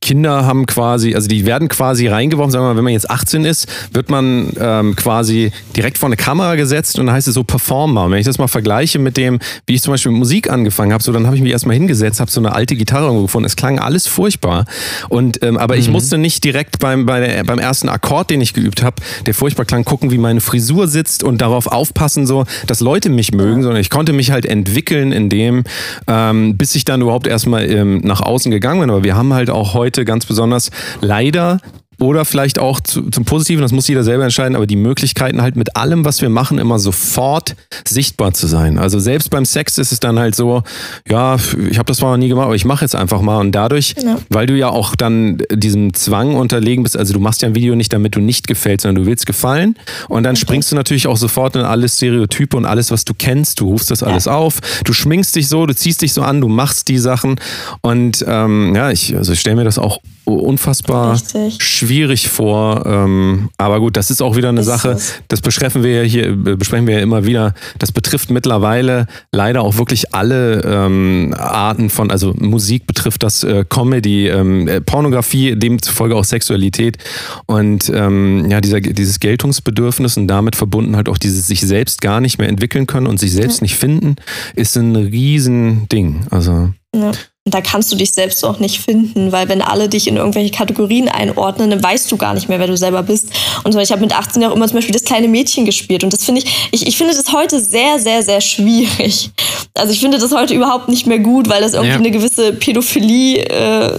[0.00, 3.44] Kinder haben quasi, also die werden quasi reingeworfen, sagen wir mal, wenn man jetzt 18
[3.44, 7.44] ist, wird man ähm, quasi direkt vor eine Kamera gesetzt und dann heißt es so
[7.44, 8.04] Performer.
[8.04, 10.94] Und wenn ich das mal vergleiche mit dem, wie ich zum Beispiel mit Musik angefangen
[10.94, 13.44] habe, so dann habe ich mich erstmal hingesetzt, habe so eine alte Gitarre gefunden.
[13.44, 14.64] Es klang alles furchtbar.
[15.10, 15.80] Und ähm, aber mhm.
[15.82, 18.96] ich musste nicht direkt beim, bei der, beim ersten Akkord, den ich geübt habe,
[19.26, 23.10] der furchtbar klang, gucken, wie meine Frisur sitzt sitzt und darauf aufpassen, so, dass Leute
[23.10, 25.64] mich mögen, sondern ich konnte mich halt entwickeln in dem,
[26.06, 28.90] ähm, bis ich dann überhaupt erstmal ähm, nach außen gegangen bin.
[28.90, 31.60] Aber wir haben halt auch heute ganz besonders leider
[32.00, 35.54] oder vielleicht auch zu, zum Positiven, das muss jeder selber entscheiden, aber die Möglichkeiten halt
[35.54, 37.54] mit allem, was wir machen, immer sofort
[37.86, 38.78] sichtbar zu sein.
[38.78, 40.62] Also selbst beim Sex ist es dann halt so,
[41.08, 41.36] ja,
[41.70, 43.94] ich habe das zwar noch nie gemacht, aber ich mache jetzt einfach mal und dadurch,
[44.02, 44.18] ja.
[44.30, 47.74] weil du ja auch dann diesem Zwang unterlegen bist, also du machst ja ein Video
[47.74, 49.76] nicht, damit du nicht gefällst, sondern du willst gefallen
[50.08, 50.42] und dann okay.
[50.42, 53.90] springst du natürlich auch sofort in alle Stereotype und alles, was du kennst, du rufst
[53.90, 54.32] das alles ja.
[54.32, 57.36] auf, du schminkst dich so, du ziehst dich so an, du machst die Sachen
[57.82, 61.62] und ähm, ja, ich, also ich stelle mir das auch unfassbar Richtig.
[61.62, 62.84] schwierig vor.
[62.86, 64.98] Ähm, aber gut, das ist auch wieder eine ist Sache.
[65.28, 67.54] Das besprechen wir ja hier, äh, besprechen wir ja immer wieder.
[67.78, 73.64] Das betrifft mittlerweile leider auch wirklich alle ähm, Arten von, also Musik betrifft das, äh,
[73.68, 76.98] Comedy, ähm, äh, Pornografie, demzufolge auch Sexualität
[77.46, 82.20] und ähm, ja, dieser, dieses Geltungsbedürfnis und damit verbunden halt auch dieses sich selbst gar
[82.20, 83.64] nicht mehr entwickeln können und sich selbst ja.
[83.64, 84.16] nicht finden,
[84.54, 86.26] ist ein Riesending.
[86.30, 86.72] Also.
[86.94, 87.12] Ja.
[87.46, 90.50] Und da kannst du dich selbst auch nicht finden, weil wenn alle dich in irgendwelche
[90.50, 93.30] Kategorien einordnen, dann weißt du gar nicht mehr, wer du selber bist.
[93.64, 96.04] Und ich habe mit 18 Jahren immer zum Beispiel das kleine Mädchen gespielt.
[96.04, 99.30] Und das finde ich, ich, ich finde das heute sehr, sehr, sehr schwierig.
[99.74, 101.98] Also ich finde das heute überhaupt nicht mehr gut, weil das irgendwie ja.
[101.98, 103.98] eine gewisse Pädophilie, äh,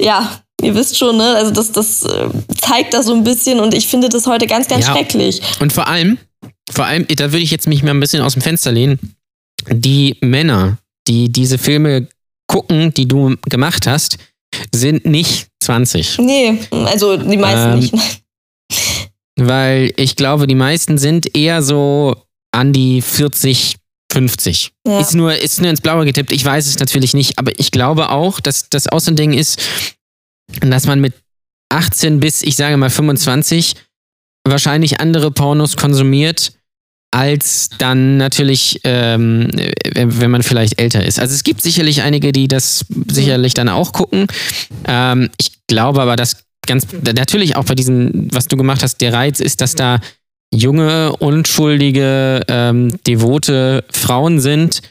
[0.00, 1.34] ja, ihr wisst schon, ne?
[1.36, 2.28] Also das, das äh,
[2.58, 4.94] zeigt da so ein bisschen und ich finde das heute ganz, ganz ja.
[4.94, 5.42] schrecklich.
[5.60, 6.16] Und vor allem,
[6.70, 8.98] vor allem, da würde ich jetzt mich mal ein bisschen aus dem Fenster lehnen,
[9.70, 12.08] die Männer, die diese Filme
[12.50, 14.18] gucken, die du gemacht hast,
[14.74, 16.18] sind nicht 20.
[16.18, 17.94] Nee, also die meisten ähm, nicht.
[19.38, 22.16] weil ich glaube, die meisten sind eher so
[22.50, 23.76] an die 40,
[24.12, 24.72] 50.
[24.84, 24.98] Ja.
[24.98, 26.32] Ist, nur, ist nur ins Blaue getippt.
[26.32, 29.32] Ich weiß es natürlich nicht, aber ich glaube auch, dass das auch so ein Ding
[29.32, 29.62] ist,
[30.60, 31.14] dass man mit
[31.68, 33.76] 18 bis, ich sage mal 25,
[34.44, 36.52] wahrscheinlich andere Pornos konsumiert,
[37.12, 39.48] als dann natürlich, ähm,
[39.94, 41.18] wenn man vielleicht älter ist.
[41.18, 44.26] Also es gibt sicherlich einige, die das sicherlich dann auch gucken.
[44.86, 49.12] Ähm, ich glaube aber, dass ganz natürlich auch bei diesen, was du gemacht hast, der
[49.12, 49.98] Reiz ist, dass da
[50.54, 54.82] junge, unschuldige, ähm, devote Frauen sind,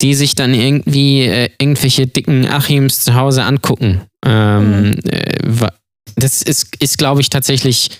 [0.00, 4.02] die sich dann irgendwie äh, irgendwelche dicken Achims zu Hause angucken.
[4.26, 5.72] Ähm, äh, wa-
[6.16, 7.90] das ist, ist glaube ich, tatsächlich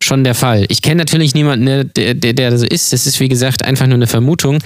[0.00, 0.66] schon der Fall.
[0.68, 2.92] Ich kenne natürlich niemanden, ne, der, der, der so ist.
[2.92, 4.58] Das ist, wie gesagt, einfach nur eine Vermutung.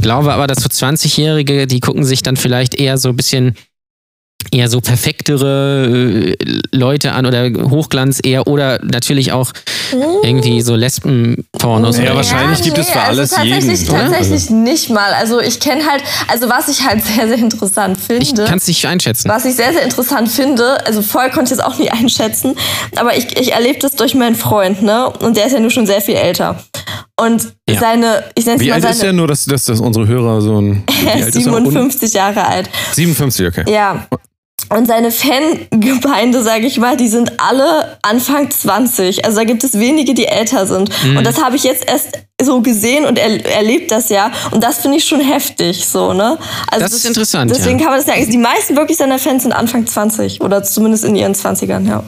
[0.00, 3.54] Glaube aber, dass so 20-Jährige, die gucken sich dann vielleicht eher so ein bisschen
[4.52, 6.36] eher so perfektere äh,
[6.72, 9.52] Leute an oder Hochglanz eher oder natürlich auch
[10.22, 11.96] irgendwie so Lesben-Pornos.
[11.98, 14.10] Ja, oder- wahrscheinlich gibt es für also alles tatsächlich, jeden, oder?
[14.10, 15.12] Tatsächlich nicht mal.
[15.14, 18.44] Also ich kenne halt, also was ich halt sehr, sehr interessant Ich finde.
[18.44, 19.28] kann es nicht einschätzen.
[19.28, 22.54] Was ich sehr, sehr interessant finde, also vorher konnte ich es auch nie einschätzen,
[22.96, 25.10] aber ich, ich erlebe das durch meinen Freund, ne?
[25.10, 26.62] Und der ist ja nun schon sehr viel älter.
[27.20, 27.80] Und Ja.
[27.80, 30.06] seine, ich nenne es Wie mal alt ist der seine, nur, dass, dass, dass unsere
[30.06, 30.84] Hörer so ein.
[31.00, 31.52] Wie er alt ist ist er?
[31.54, 32.70] Un- 57 Jahre alt.
[32.92, 33.64] 57, okay.
[33.70, 34.06] Ja.
[34.70, 39.24] Und seine Fangemeinde, sage ich mal, die sind alle Anfang 20.
[39.24, 40.90] Also da gibt es wenige, die älter sind.
[41.04, 41.16] Mhm.
[41.18, 44.30] Und das habe ich jetzt erst so gesehen und er, erlebt das ja.
[44.50, 46.36] Und das finde ich schon heftig, so, ne?
[46.70, 47.84] Also Das ist interessant, Deswegen ja.
[47.86, 48.30] kann man das sagen.
[48.30, 52.04] Die meisten wirklich seiner Fans sind Anfang 20 oder zumindest in ihren 20ern, ja.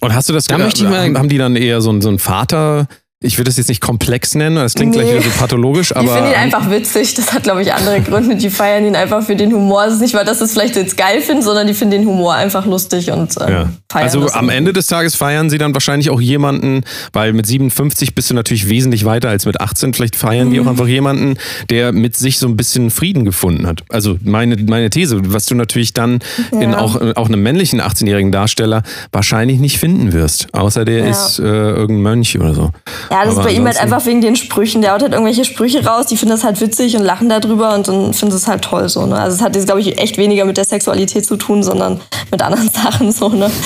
[0.00, 1.98] Und hast du das Da gedacht, möchte ich mal- haben, haben die dann eher so,
[2.00, 2.88] so einen Vater?
[3.22, 5.12] Ich würde das jetzt nicht komplex nennen, das klingt gleich Nee.
[5.14, 6.12] wieder so pathologisch, aber.
[6.14, 7.14] finden ihn einfach witzig.
[7.14, 8.36] Das hat, glaube ich, andere Gründe.
[8.36, 9.84] Die feiern ihn einfach für den Humor.
[9.86, 12.06] Es ist nicht mal, dass sie es vielleicht jetzt geil finden, sondern die finden den
[12.06, 13.68] Humor einfach lustig und ähm, Ja.
[13.90, 14.48] feiern Also am.
[14.48, 18.68] Ende des Tages feiern sie dann wahrscheinlich auch jemanden, weil mit 57 bist du natürlich
[18.68, 19.94] wesentlich weiter als mit 18.
[19.94, 20.68] Vielleicht feiern die auch Mhm.
[20.70, 21.36] einfach jemanden,
[21.70, 23.82] der mit sich so ein bisschen Frieden gefunden hat.
[23.88, 26.18] Also meine, meine These, was du natürlich dann
[26.50, 26.78] in Ja.
[26.78, 30.48] auch, auch einem männlichen 18-jährigen Darsteller wahrscheinlich nicht finden wirst.
[30.52, 31.10] Außer der Ja.
[31.10, 32.70] ist äh, irgendein Mönch oder so.
[33.12, 34.80] Ja, das Aber ist bei ihm halt einfach wegen den Sprüchen.
[34.82, 37.86] Der haut halt irgendwelche Sprüche raus, die finden das halt witzig und lachen darüber und
[37.88, 39.04] dann finden sie es halt toll so.
[39.06, 39.16] Ne?
[39.18, 42.00] Also es hat jetzt, glaube ich, echt weniger mit der Sexualität zu tun, sondern
[42.30, 43.28] mit anderen Sachen so.
[43.28, 43.50] Ne?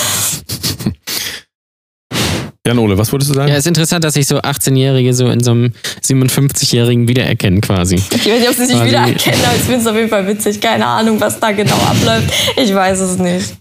[2.67, 3.49] Jan Ole, was wolltest du sagen?
[3.49, 5.73] Ja, ist interessant, dass sich so 18-Jährige so in so einem
[6.05, 7.95] 57-Jährigen wiedererkennen quasi.
[8.13, 10.27] Ich weiß nicht, ob sie sich Quasi- wiedererkennen, aber ich finde es auf jeden Fall
[10.27, 10.61] witzig.
[10.61, 12.33] Keine Ahnung, was da genau abläuft.
[12.57, 13.55] Ich weiß es nicht.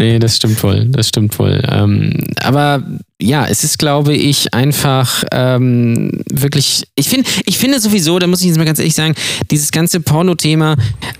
[0.00, 1.62] Nee, das stimmt wohl, das stimmt wohl.
[1.70, 2.82] Ähm, aber
[3.20, 6.84] ja, es ist, glaube ich, einfach ähm, wirklich.
[6.94, 9.14] Ich finde, ich finde sowieso, da muss ich jetzt mal ganz ehrlich sagen,
[9.50, 10.76] dieses ganze Porno-Thema,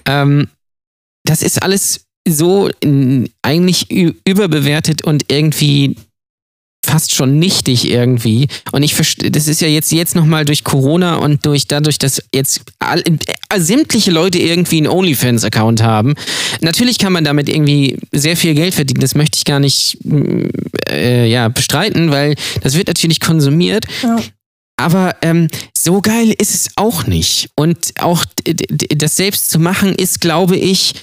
[0.06, 0.48] ähm,
[1.26, 5.96] das ist alles so in, eigentlich überbewertet und irgendwie
[6.84, 8.48] fast schon nichtig irgendwie.
[8.72, 12.22] Und ich verstehe, das ist ja jetzt, jetzt nochmal durch Corona und durch dadurch, dass
[12.34, 16.14] jetzt all, äh, sämtliche Leute irgendwie einen OnlyFans-Account haben.
[16.60, 19.00] Natürlich kann man damit irgendwie sehr viel Geld verdienen.
[19.00, 20.46] Das möchte ich gar nicht mm,
[20.88, 23.84] äh, ja, bestreiten, weil das wird natürlich konsumiert.
[24.02, 24.18] Ja.
[24.76, 27.50] Aber ähm, so geil ist es auch nicht.
[27.54, 30.94] Und auch das selbst zu machen ist, glaube ich,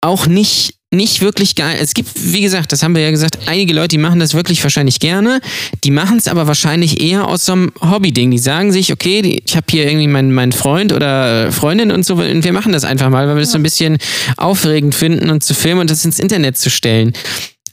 [0.00, 1.76] auch nicht, nicht wirklich geil.
[1.80, 4.62] Es gibt, wie gesagt, das haben wir ja gesagt, einige Leute, die machen das wirklich
[4.62, 5.40] wahrscheinlich gerne.
[5.84, 8.30] Die machen es aber wahrscheinlich eher aus so einem Hobby-Ding.
[8.30, 11.90] Die sagen sich, okay, die, ich habe hier irgendwie meinen, meinen Freund oder äh, Freundin
[11.90, 13.98] und so, und wir machen das einfach mal, weil wir das so ein bisschen
[14.36, 17.12] aufregend finden und zu filmen und das ins Internet zu stellen.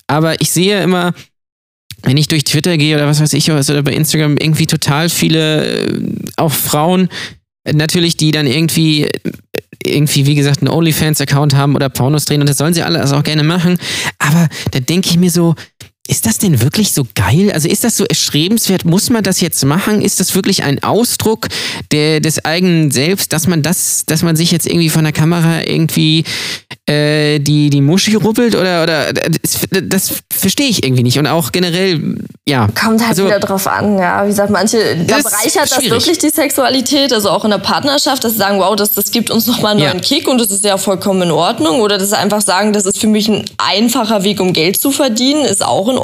[0.07, 1.13] Aber ich sehe immer,
[2.03, 5.09] wenn ich durch Twitter gehe oder was weiß ich was oder bei Instagram irgendwie total
[5.09, 6.01] viele äh,
[6.35, 7.09] auch Frauen
[7.63, 9.07] äh, natürlich die dann irgendwie
[9.85, 12.99] irgendwie wie gesagt einen OnlyFans Account haben oder Pornos drehen und das sollen sie alle
[12.99, 13.77] also auch gerne machen,
[14.19, 15.55] aber da denke ich mir so
[16.11, 17.51] ist das denn wirklich so geil?
[17.53, 18.83] Also ist das so erstrebenswert?
[18.83, 20.01] Muss man das jetzt machen?
[20.01, 21.47] Ist das wirklich ein Ausdruck
[21.93, 25.61] der, des eigenen Selbst, dass man das, dass man sich jetzt irgendwie von der Kamera
[25.65, 26.25] irgendwie
[26.85, 31.17] äh, die, die Muschi rubbelt oder, oder das, das verstehe ich irgendwie nicht.
[31.17, 32.67] Und auch generell, ja.
[32.77, 34.25] Kommt halt Also- wieder drauf an, ja.
[34.25, 38.33] Wie gesagt, manche, da bereichert das wirklich die Sexualität, also auch in der Partnerschaft, dass
[38.33, 39.91] sie sagen, wow, das, das gibt uns nochmal einen Ja.
[39.93, 41.79] neuen Kick und das ist ja vollkommen in Ordnung.
[41.79, 44.91] Oder dass sie einfach sagen, das ist für mich ein einfacher Weg, um Geld zu
[44.91, 46.00] verdienen, ist auch in Ordnung.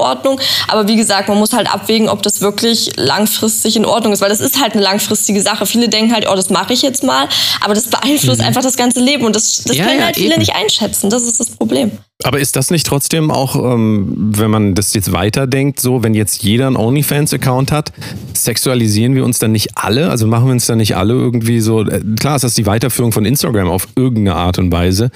[0.68, 4.30] Aber wie gesagt, man muss halt abwägen, ob das wirklich langfristig in Ordnung ist, weil
[4.30, 5.66] das ist halt eine langfristige Sache.
[5.66, 7.28] Viele denken halt, oh, das mache ich jetzt mal,
[7.64, 9.80] aber das beeinflusst einfach das ganze Leben und das, das Mhm.
[9.80, 10.40] Ja, können ja, halt viele eben.
[10.40, 11.10] nicht einschätzen.
[11.10, 11.92] Das ist das Problem.
[12.24, 16.42] Aber ist das nicht trotzdem auch, ähm, wenn man das jetzt weiterdenkt, so, wenn jetzt
[16.42, 17.94] jeder einen OnlyFans-Account hat,
[18.34, 20.10] sexualisieren wir uns dann nicht alle?
[20.10, 23.12] Also machen wir uns dann nicht alle irgendwie so, äh, klar ist das die Weiterführung
[23.12, 25.12] von Instagram auf irgendeine Art und Weise,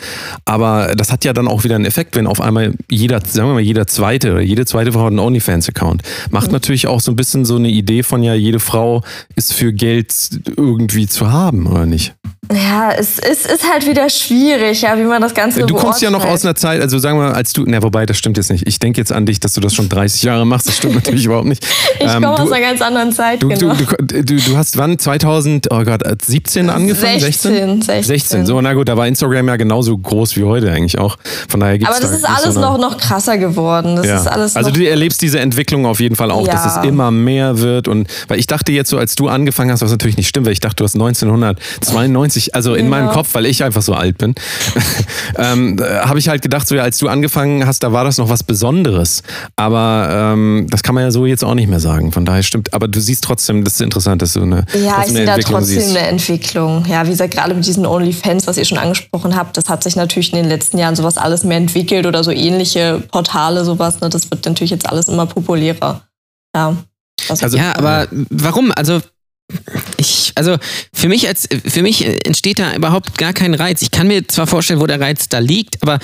[0.46, 3.56] aber das hat ja dann auch wieder einen Effekt, wenn auf einmal jeder, sagen wir
[3.56, 6.04] mal, jeder zweite jede zweite Frau hat einen OnlyFans-Account.
[6.30, 6.54] Macht mhm.
[6.54, 9.02] natürlich auch so ein bisschen so eine Idee von ja, jede Frau
[9.36, 10.14] ist für Geld
[10.56, 12.14] irgendwie zu haben, oder nicht?
[12.52, 16.10] Ja, es, es ist halt wieder schwierig, ja, wie man das Ganze Du kommst ja
[16.10, 18.68] noch aus einer Zeit, also sagen wir, als du, na wobei, das stimmt jetzt nicht.
[18.68, 20.68] Ich denke jetzt an dich, dass du das schon 30 Jahre machst.
[20.68, 21.66] Das stimmt natürlich überhaupt nicht.
[22.00, 23.76] Ich ähm, komme aus einer ganz anderen Zeit, du, genau.
[23.76, 24.98] Du, du, du, hast wann?
[24.98, 27.20] 2000, oh Gott, 17 angefangen?
[27.20, 28.04] 16, 16?
[28.04, 28.46] 16.
[28.48, 31.18] So, na gut, da war Instagram ja genauso groß wie heute eigentlich auch.
[31.48, 33.98] Von daher gibt's Aber das da ist alles so noch, noch krasser geworden.
[33.98, 34.20] Das ja.
[34.20, 36.54] ist alles also du erlebst diese Entwicklung auf jeden Fall auch, ja.
[36.54, 37.88] dass es immer mehr wird.
[37.88, 40.54] Und weil ich dachte jetzt so, als du angefangen hast, was natürlich nicht stimmt, weil
[40.54, 42.90] ich dachte, du hast 1992, also in ja.
[42.90, 44.36] meinem Kopf, weil ich einfach so alt bin,
[45.38, 48.30] ähm, habe ich halt gedacht, so ja, als du angefangen hast, da war das noch
[48.30, 49.24] was Besonderes.
[49.56, 52.12] Aber ähm, das kann man ja so jetzt auch nicht mehr sagen.
[52.12, 52.74] Von daher stimmt.
[52.74, 55.80] Aber du siehst trotzdem, das ist interessant, dass du eine, ja, ich sehe da trotzdem
[55.80, 55.96] siehst.
[55.96, 56.86] eine Entwicklung.
[56.88, 59.96] Ja, wie gesagt, gerade mit diesen OnlyFans, was ihr schon angesprochen habt, das hat sich
[59.96, 64.02] natürlich in den letzten Jahren sowas alles mehr entwickelt oder so ähnliche Portale, sowas.
[64.02, 66.02] Ne, das wird natürlich jetzt alles immer populärer.
[66.56, 66.76] Ja.
[67.30, 68.72] Also, ja, aber warum?
[68.76, 69.02] Also
[70.02, 70.58] ich, also
[70.94, 73.82] für mich als, für mich entsteht da überhaupt gar kein Reiz.
[73.82, 76.00] Ich kann mir zwar vorstellen, wo der Reiz da liegt, aber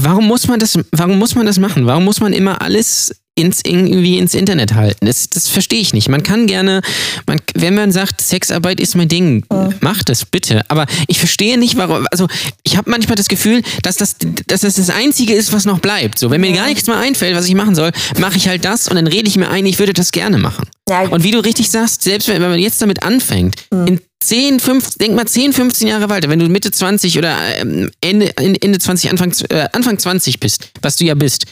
[0.00, 1.86] warum muss man das, warum muss man das machen?
[1.86, 5.06] Warum muss man immer alles ins, irgendwie ins Internet halten.
[5.06, 6.08] Das, das verstehe ich nicht.
[6.08, 6.82] Man kann gerne,
[7.26, 9.70] man, wenn man sagt, Sexarbeit ist mein Ding, ja.
[9.80, 10.62] macht es bitte.
[10.68, 12.06] Aber ich verstehe nicht, warum.
[12.12, 12.28] Also
[12.62, 14.16] ich habe manchmal das Gefühl, dass das,
[14.46, 16.18] dass das das Einzige ist, was noch bleibt.
[16.18, 17.90] So, wenn mir gar nichts mehr einfällt, was ich machen soll,
[18.20, 20.68] mache ich halt das und dann rede ich mir ein, ich würde das gerne machen.
[20.88, 21.02] Ja.
[21.08, 23.86] Und wie du richtig sagst, selbst wenn, wenn man jetzt damit anfängt, mhm.
[23.86, 27.90] in 10, 15, denk mal 10, 15 Jahre weiter, wenn du Mitte 20 oder ähm,
[28.00, 31.46] Ende, Ende 20, Anfang, äh, Anfang 20 bist, was du ja bist,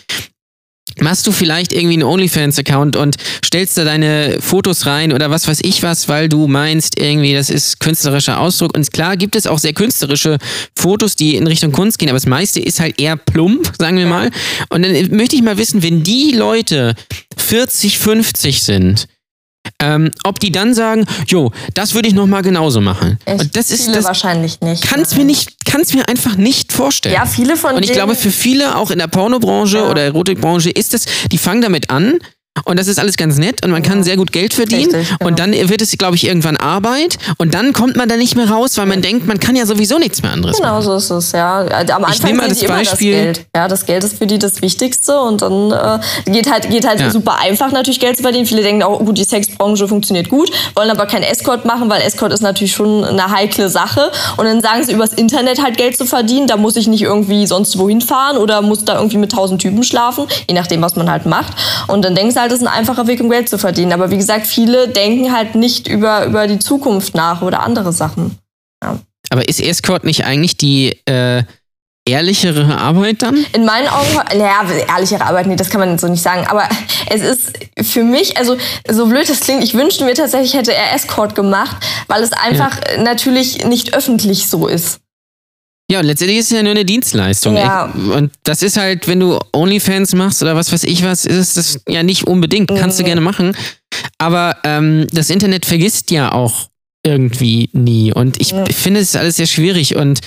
[1.01, 5.61] machst du vielleicht irgendwie einen OnlyFans-Account und stellst da deine Fotos rein oder was weiß
[5.62, 8.77] ich was, weil du meinst, irgendwie, das ist künstlerischer Ausdruck.
[8.77, 10.39] Und klar gibt es auch sehr künstlerische
[10.77, 14.07] Fotos, die in Richtung Kunst gehen, aber das meiste ist halt eher plump, sagen wir
[14.07, 14.31] mal.
[14.68, 16.95] Und dann möchte ich mal wissen, wenn die Leute
[17.37, 19.07] 40, 50 sind,
[19.79, 23.19] ähm, ob die dann sagen, jo, das würde ich noch mal genauso machen.
[23.27, 24.85] Ich das ist das wahrscheinlich nicht.
[24.85, 25.57] Kann's mir nicht,
[25.95, 27.15] mir einfach nicht vorstellen.
[27.15, 29.91] Ja, viele von Und ich glaube, für viele auch in der Pornobranche ja.
[29.91, 32.19] oder Erotikbranche ist das, die fangen damit an
[32.67, 34.95] und das ist alles ganz nett und man kann sehr gut Geld verdienen.
[34.95, 35.27] Richtig, genau.
[35.27, 37.17] Und dann wird es, glaube ich, irgendwann Arbeit.
[37.39, 39.99] Und dann kommt man da nicht mehr raus, weil man denkt, man kann ja sowieso
[39.99, 40.83] nichts mehr anderes genau machen.
[40.83, 41.61] Genau so ist es, ja.
[41.61, 43.13] Am Anfang ich nehme mal das Beispiel.
[43.13, 43.47] Das Geld.
[43.57, 45.19] Ja, das Geld ist für die das Wichtigste.
[45.19, 47.11] Und dann äh, geht halt, geht halt ja.
[47.11, 48.45] super einfach, natürlich Geld zu verdienen.
[48.45, 52.35] Viele denken auch, gut, die Sexbranche funktioniert gut, wollen aber keinen Escort machen, weil Escort
[52.35, 54.13] ist natürlich schon eine heikle Sache.
[54.37, 56.49] Und dann sagen sie, übers Internet halt Geld zu verdienen.
[56.49, 59.83] Da muss ich nicht irgendwie sonst wohin fahren oder muss da irgendwie mit tausend Typen
[59.83, 61.55] schlafen, je nachdem, was man halt macht.
[61.89, 63.93] Und dann denkst du halt, ist ein einfacher Weg, um Geld zu verdienen.
[63.93, 68.38] Aber wie gesagt, viele denken halt nicht über, über die Zukunft nach oder andere Sachen.
[68.82, 68.99] Ja.
[69.30, 71.43] Aber ist Escort nicht eigentlich die äh,
[72.05, 73.45] ehrlichere Arbeit dann?
[73.53, 76.47] In meinen Augen, naja, ehrlichere Arbeit, nee, das kann man so nicht sagen.
[76.47, 76.68] Aber
[77.09, 78.57] es ist für mich, also
[78.88, 81.76] so blöd das klingt, ich wünschte mir tatsächlich, hätte er Escort gemacht,
[82.09, 83.03] weil es einfach ja.
[83.03, 85.02] natürlich nicht öffentlich so ist.
[85.91, 87.57] Ja, letztendlich ist es ja nur eine Dienstleistung.
[87.57, 87.85] Ja.
[87.85, 91.55] Und das ist halt, wenn du OnlyFans machst oder was weiß ich was, ist es
[91.55, 92.70] das ja nicht unbedingt.
[92.74, 93.55] Kannst du gerne machen.
[94.18, 96.68] Aber ähm, das Internet vergisst ja auch
[97.05, 98.12] irgendwie nie.
[98.12, 98.64] Und ich ja.
[98.66, 100.20] finde es alles sehr schwierig und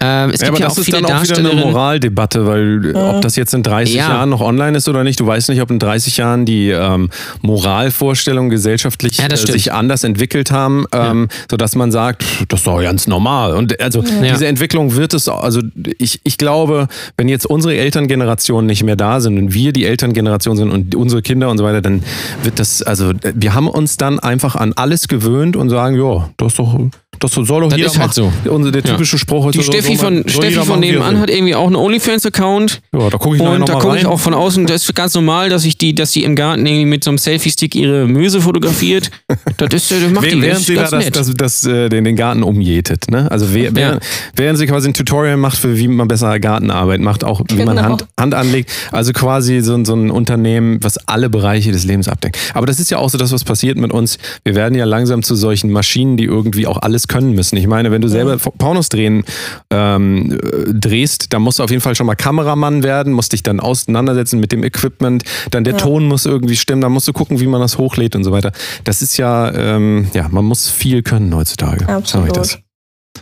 [0.00, 2.46] ähm, es ja, gibt aber ja das auch viele ist dann auch wieder eine Moraldebatte,
[2.46, 3.10] weil ja.
[3.10, 4.08] ob das jetzt in 30 ja.
[4.08, 7.10] Jahren noch online ist oder nicht, du weißt nicht, ob in 30 Jahren die ähm,
[7.42, 13.06] Moralvorstellungen gesellschaftlich äh, sich anders entwickelt haben, ähm, sodass man sagt, das ist doch ganz
[13.06, 13.54] normal.
[13.54, 15.60] Und also diese Entwicklung wird es, also
[15.98, 20.56] ich, ich glaube, wenn jetzt unsere Elterngeneration nicht mehr da sind und wir die Elterngeneration
[20.56, 22.02] sind und unsere Kinder und so weiter, dann
[22.42, 26.52] wird das, also wir haben uns dann einfach an alles gewöhnt und sagen, ja, das
[26.52, 26.78] ist doch
[27.18, 28.32] das soll doch das jeder ist halt so.
[28.48, 29.20] Unser, der typische ja.
[29.20, 32.80] Spruch Die Steffi von, Steffi von nebenan hat irgendwie auch einen OnlyFans-Account.
[32.92, 35.48] Ja, da gucke ich Und da gucke ich auch von außen, das ist ganz normal,
[35.48, 39.10] dass ich die, dass die im Garten irgendwie mit so einem Selfie-Stick ihre Möse fotografiert.
[39.56, 42.42] Das ist, das macht die Während sie da das, das, das, äh, den, den Garten
[42.42, 43.30] umjätet, ne?
[43.30, 43.98] Also während, ja.
[44.34, 47.74] während sie quasi ein Tutorial macht, für wie man besser Gartenarbeit macht, auch wie genau.
[47.74, 48.70] man Hand, Hand anlegt.
[48.92, 52.38] Also quasi so, so ein Unternehmen, was alle Bereiche des Lebens abdeckt.
[52.54, 54.18] Aber das ist ja auch so das, was passiert mit uns.
[54.44, 57.56] Wir werden ja langsam zu solchen Maschinen, die irgendwie auch alles können müssen.
[57.56, 59.24] Ich meine, wenn du selber Pornos drehen
[59.70, 63.60] ähm, drehst, dann musst du auf jeden Fall schon mal Kameramann werden, musst dich dann
[63.60, 65.78] auseinandersetzen mit dem Equipment, dann der ja.
[65.78, 68.52] Ton muss irgendwie stimmen, dann musst du gucken, wie man das hochlädt und so weiter.
[68.84, 71.88] Das ist ja, ähm, ja, man muss viel können heutzutage.
[71.88, 72.36] Absolut.
[72.36, 72.58] das.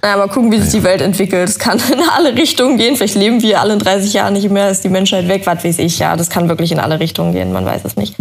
[0.03, 1.49] Naja, mal gucken, wie sich die Welt entwickelt.
[1.49, 2.97] Es kann in alle Richtungen gehen.
[2.97, 5.79] Vielleicht leben wir alle in 30 Jahren nicht mehr, ist die Menschheit weg, was weiß
[5.79, 5.99] ich.
[5.99, 8.17] Ja, das kann wirklich in alle Richtungen gehen, man weiß es nicht.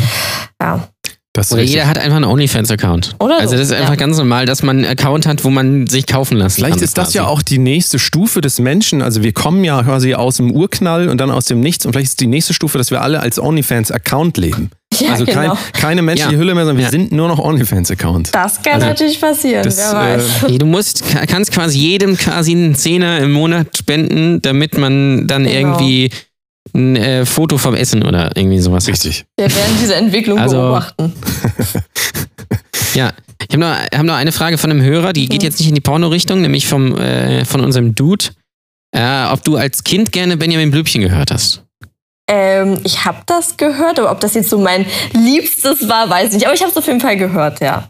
[0.61, 0.87] Ja.
[1.35, 1.75] Das ist Oder richtig.
[1.77, 3.15] jeder hat einfach einen OnlyFans-Account.
[3.19, 3.95] Oder Also so, das ist einfach ja.
[3.95, 6.83] ganz normal, dass man einen Account hat, wo man sich kaufen lassen Vielleicht kann.
[6.83, 7.17] ist das quasi.
[7.17, 9.01] ja auch die nächste Stufe des Menschen.
[9.01, 11.87] Also wir kommen ja quasi aus dem Urknall und dann aus dem Nichts.
[11.87, 14.69] Und vielleicht ist die nächste Stufe, dass wir alle als OnlyFans-Account leben.
[14.99, 15.57] Ja, also kein, genau.
[15.73, 16.37] keine menschliche Ja.
[16.39, 18.29] Hülle mehr, sondern wir sind nur noch OnlyFans-Account.
[18.31, 20.23] Das kann Also, natürlich passieren, das, wer weiß.
[20.51, 25.25] äh, Du musst, ka- kannst quasi jedem quasi einen Zehner im Monat spenden, damit man
[25.25, 25.55] dann Genau.
[25.79, 26.11] irgendwie
[26.73, 28.87] ein äh, Foto vom Essen oder irgendwie sowas.
[28.87, 29.25] Richtig.
[29.37, 31.13] wir werden diese Entwicklung Also- beobachten.
[32.95, 35.67] Ja, ich habe noch, hab noch eine Frage von einem Hörer, die geht jetzt nicht
[35.69, 38.25] in die Porno-Richtung, nämlich vom, äh, von unserem Dude.
[38.95, 41.63] Äh, ob du als Kind gerne Benjamin Blümchen gehört hast.
[42.29, 46.33] Ähm, ich habe das gehört, aber ob das jetzt so mein Liebstes war, weiß ich
[46.35, 46.45] nicht.
[46.45, 47.89] Aber ich habe es auf jeden Fall gehört, ja.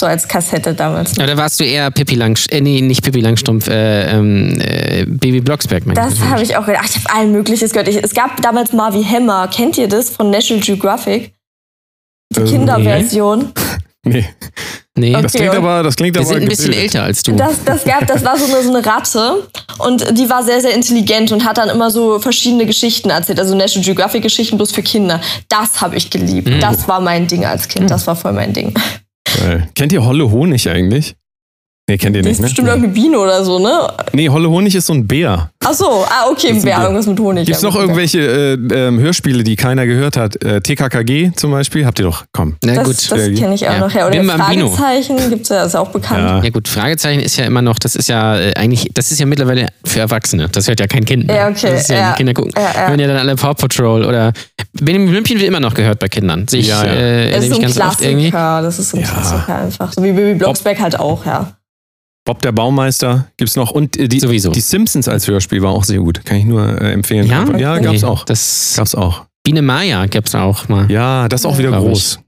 [0.00, 1.18] So als Kassette damals.
[1.18, 5.40] Oder warst du eher Pippi Langstrumpf, äh, nee, nicht Pippi Langstrumpf, äh, ähm, äh, Baby
[5.40, 6.82] Blocksberg, mein Das habe ich auch gedacht.
[6.84, 7.88] Ach, ich habe allen Mögliches gehört.
[7.88, 9.46] Ich, es gab damals Marvy Hammer.
[9.48, 11.34] Kennt ihr das von National Geographic?
[12.34, 13.52] Die Ähm, Kinderversion.
[14.04, 14.26] Nee.
[14.96, 15.22] Nee, Okay.
[15.22, 16.94] Das klingt aber, das klingt wir aber sind ein bisschen gebildet.
[16.94, 17.32] älter als du.
[17.32, 19.48] Das, das gab, das war so eine, so eine Ratte
[19.78, 23.54] und die war sehr, sehr intelligent und hat dann immer so verschiedene Geschichten erzählt, also
[23.54, 25.20] National Geographic Geschichten bloß für Kinder.
[25.48, 26.48] Das habe ich geliebt.
[26.48, 26.60] Mhm.
[26.60, 27.88] Das war mein Ding als Kind.
[27.90, 28.74] Das war voll mein Ding.
[29.40, 29.68] Geil.
[29.74, 31.16] Kennt ihr Holle Honig eigentlich?
[31.90, 32.46] Nee, kennt ihr Das nicht, ist ne?
[32.46, 33.88] bestimmt irgendeine Biene oder so, ne?
[34.12, 35.50] Nee, Holle Honig ist so ein Bär.
[35.64, 36.82] Ach so, ah, okay, Das ist ein Bier.
[36.84, 37.46] irgendwas mit Honig.
[37.46, 38.52] Gibt es noch irgendwelche äh,
[38.86, 40.40] ähm, Hörspiele, die keiner gehört hat?
[40.44, 41.84] Äh, TKKG zum Beispiel?
[41.84, 42.54] Habt ihr doch, komm.
[42.64, 43.10] Na Das, gut.
[43.10, 43.78] das kenne ich auch ja.
[43.80, 43.92] noch.
[43.92, 44.06] Ja.
[44.06, 44.22] Oder.
[44.22, 46.20] Fragezeichen gibt es ja, ist ja auch bekannt.
[46.20, 46.44] Ja.
[46.44, 49.26] Ja gut, Fragezeichen ist ja immer noch, das ist ja äh, eigentlich, das ist ja
[49.26, 50.48] mittlerweile für Erwachsene.
[50.48, 51.34] Das hört ja kein Kind mehr.
[51.36, 52.88] Ja, okay, Das ist ja, Kinder gucken, Ja, ja.
[52.88, 54.32] hören ja dann alle Paw Patrol oder
[54.80, 56.46] Benjamin Blümchen wird immer noch gehört bei Kindern.
[56.46, 56.92] Sehe ich, Ja, ja.
[56.92, 58.30] Äh, Das ist ein ganz irgendwie.
[58.30, 58.62] Klassiker.
[58.62, 59.08] Das ist so ein Ja.
[59.08, 59.92] Klassiker einfach.
[59.92, 61.52] So wie Baby Blocksberg halt auch, ja.
[62.30, 63.72] Bob der Baumeister gibt's noch.
[63.72, 64.52] Und äh, die, Sowieso.
[64.52, 66.24] die Simpsons als Hörspiel war auch sehr gut.
[66.24, 67.26] Kann ich nur äh, empfehlen.
[67.26, 67.44] Ja?
[67.58, 68.24] ja Nee, gab's auch.
[68.24, 69.24] Das Gab's auch.
[69.42, 70.88] Biene Maya gab's auch mal.
[70.88, 72.18] Ja, das ist auch wieder Glaub ich.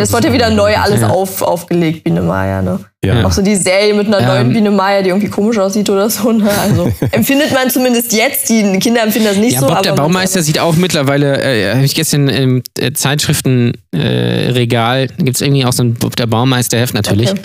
[0.00, 1.08] Das wurde ja wieder neu alles Ja.
[1.08, 2.80] auf, aufgelegt, Biene Maya, ne?
[3.04, 3.24] Ja.
[3.24, 4.26] Auch so die Serie mit einer Ähm.
[4.26, 6.32] neuen Biene Maya, die irgendwie komisch aussieht oder so.
[6.32, 6.48] Ne?
[6.62, 9.66] Also empfindet man zumindest jetzt, die Kinder empfinden das nicht Ja, so.
[9.66, 14.50] Bob aber der Baumeister sieht auch mittlerweile, äh, habe ich gestern im äh, Zeitschriftenregal, äh,
[14.52, 17.30] Regal, gibt's irgendwie auch so ein Bob der Baumeister-Heft natürlich.
[17.30, 17.40] Okay.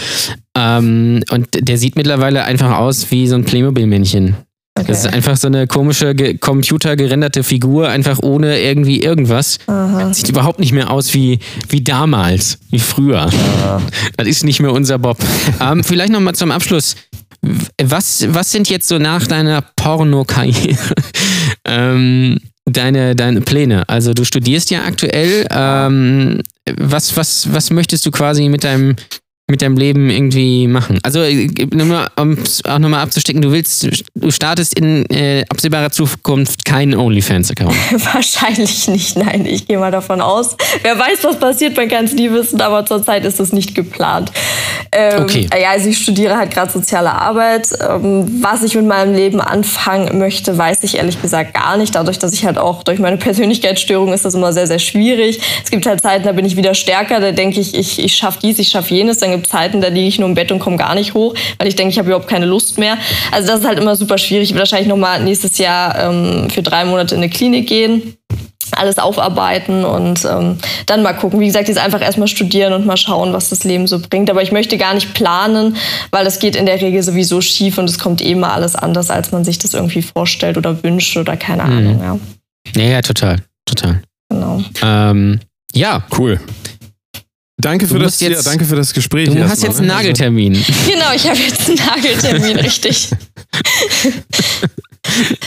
[0.57, 4.35] Ähm, und der sieht mittlerweile einfach aus wie so ein Playmobil-Männchen.
[4.79, 4.87] Okay.
[4.87, 9.57] Das ist einfach so eine komische, ge computergerenderte Figur, einfach ohne irgendwie irgendwas.
[9.67, 10.13] Aha.
[10.13, 13.29] Sieht überhaupt nicht mehr aus wie, wie damals, wie früher.
[14.17, 15.17] Das ist nicht mehr unser Bob.
[15.61, 16.95] ähm, vielleicht nochmal zum Abschluss.
[17.81, 20.77] Was, was sind jetzt so nach deiner Pornokarriere
[21.65, 23.87] ähm, deine, deine Pläne?
[23.87, 25.47] Also du studierst ja aktuell.
[25.49, 26.41] Ähm,
[26.77, 28.95] was, was, was möchtest du quasi mit deinem
[29.49, 30.99] mit deinem Leben irgendwie machen.
[31.03, 35.91] Also äh, nur um es auch nochmal abzustecken, du willst, du startest in äh, absehbarer
[35.91, 37.75] Zukunft keinen OnlyFans-Account.
[38.13, 39.45] Wahrscheinlich nicht, nein.
[39.45, 40.55] Ich gehe mal davon aus.
[40.81, 44.31] Wer weiß, was passiert, man kann es nie wissen, aber zurzeit ist das nicht geplant.
[44.91, 45.47] Ähm, Okay.
[45.59, 47.67] Ja, also ich studiere halt gerade soziale Arbeit.
[47.87, 51.95] Ähm, was ich mit meinem Leben anfangen möchte, weiß ich ehrlich gesagt gar nicht.
[51.95, 55.39] Dadurch, dass ich halt auch durch meine Persönlichkeitsstörung ist das immer sehr, sehr schwierig.
[55.63, 58.39] Es gibt halt Zeiten, da bin ich wieder stärker, da denke ich, ich, ich schaffe
[58.41, 59.17] dies, ich schaffe jenes.
[59.17, 61.67] Dann gibt Zeiten, da liege ich nur im Bett und komme gar nicht hoch, weil
[61.67, 62.97] ich denke, ich habe überhaupt keine Lust mehr.
[63.31, 64.49] Also das ist halt immer super schwierig.
[64.49, 68.15] Ich will wahrscheinlich nochmal nächstes Jahr ähm, für drei Monate in eine Klinik gehen
[68.77, 71.39] alles aufarbeiten und ähm, dann mal gucken.
[71.39, 74.29] Wie gesagt, jetzt einfach erstmal studieren und mal schauen, was das Leben so bringt.
[74.29, 75.75] Aber ich möchte gar nicht planen,
[76.11, 79.09] weil das geht in der Regel sowieso schief und es kommt eh mal alles anders,
[79.09, 81.71] als man sich das irgendwie vorstellt oder wünscht oder keine Mhm.
[81.77, 81.99] Ahnung.
[82.75, 84.01] Ja, Ja, ja, total, total.
[84.29, 84.61] genau.
[84.83, 85.39] Ähm,
[85.73, 86.39] ja, Cool.
[87.61, 89.25] Danke für, das, jetzt- ja, danke für das Gespräch.
[89.25, 89.79] du erstmal, hast jetzt ne?
[89.79, 90.53] einen Nageltermin.
[90.87, 93.09] Genau, ich habe jetzt einen Nageltermin, richtig.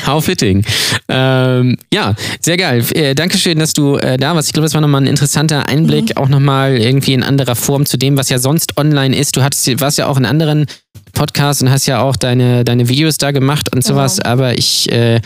[0.06, 0.64] How fitting.
[1.08, 2.84] Ähm, ja, sehr geil.
[2.94, 4.48] Äh, Dankeschön, dass du äh, da warst.
[4.48, 7.96] Ich glaube, das war nochmal ein interessanter Einblick, auch nochmal irgendwie in anderer Form zu
[7.96, 9.36] dem, was ja sonst online ist.
[9.36, 10.66] Du hattest, warst ja auch in anderen
[11.12, 14.28] Podcasts und hast ja auch deine, deine Videos da gemacht und sowas, Genau.
[14.30, 15.20] aber ich, äh,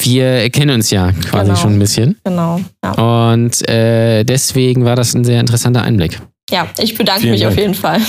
[0.00, 1.56] wir kennen uns ja quasi Genau.
[1.56, 2.16] schon ein bisschen.
[2.24, 2.60] Genau.
[2.84, 6.20] Ja, Und äh, deswegen war das ein sehr interessanter Einblick.
[6.50, 7.60] ja ich bedanke Vielen mich auf Dank.
[7.60, 8.00] jeden Fall.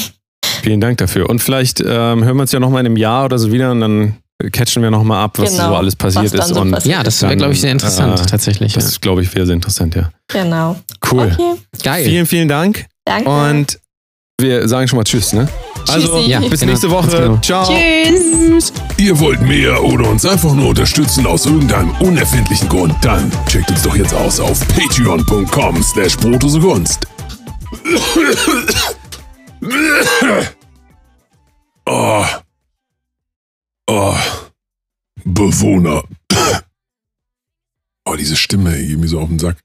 [0.62, 1.30] Vielen Dank dafür.
[1.30, 3.82] Und vielleicht ähm, hören wir uns ja nochmal in einem Jahr oder so wieder und
[3.82, 4.16] dann
[4.52, 6.48] catchen wir nochmal ab, was Genau, so alles passiert ist.
[6.48, 6.96] so und passiert.
[6.98, 8.74] Ja, das wäre, glaube ich, sehr interessant, äh, tatsächlich.
[8.74, 8.90] das Ja.
[8.90, 10.10] ist, glaube ich, wäre sehr interessant, ja.
[10.28, 10.76] Genau.
[11.12, 11.32] Cool.
[11.34, 11.54] Okay,
[11.84, 12.04] Geil.
[12.06, 12.86] Vielen, vielen Dank.
[13.06, 13.30] danke.
[13.30, 13.80] Und
[14.40, 15.48] wir sagen schon mal Tschüss, ne?
[15.90, 16.20] Also.
[16.20, 17.10] Ja, bis genau, nächste Woche.
[17.10, 17.38] genau.
[17.38, 17.66] Ciao.
[17.68, 18.74] Tschüss.
[18.98, 22.96] Ihr wollt mehr oder uns einfach nur unterstützen aus irgendeinem unerfindlichen Grund?
[23.02, 27.08] Dann checkt uns doch jetzt aus auf patreon.com slash Kunst.
[31.86, 32.26] Oh.
[33.88, 34.16] Oh,
[35.26, 36.04] Bewohner.
[38.06, 39.58] Oh, diese Stimme, irgendwie so auf den Sack.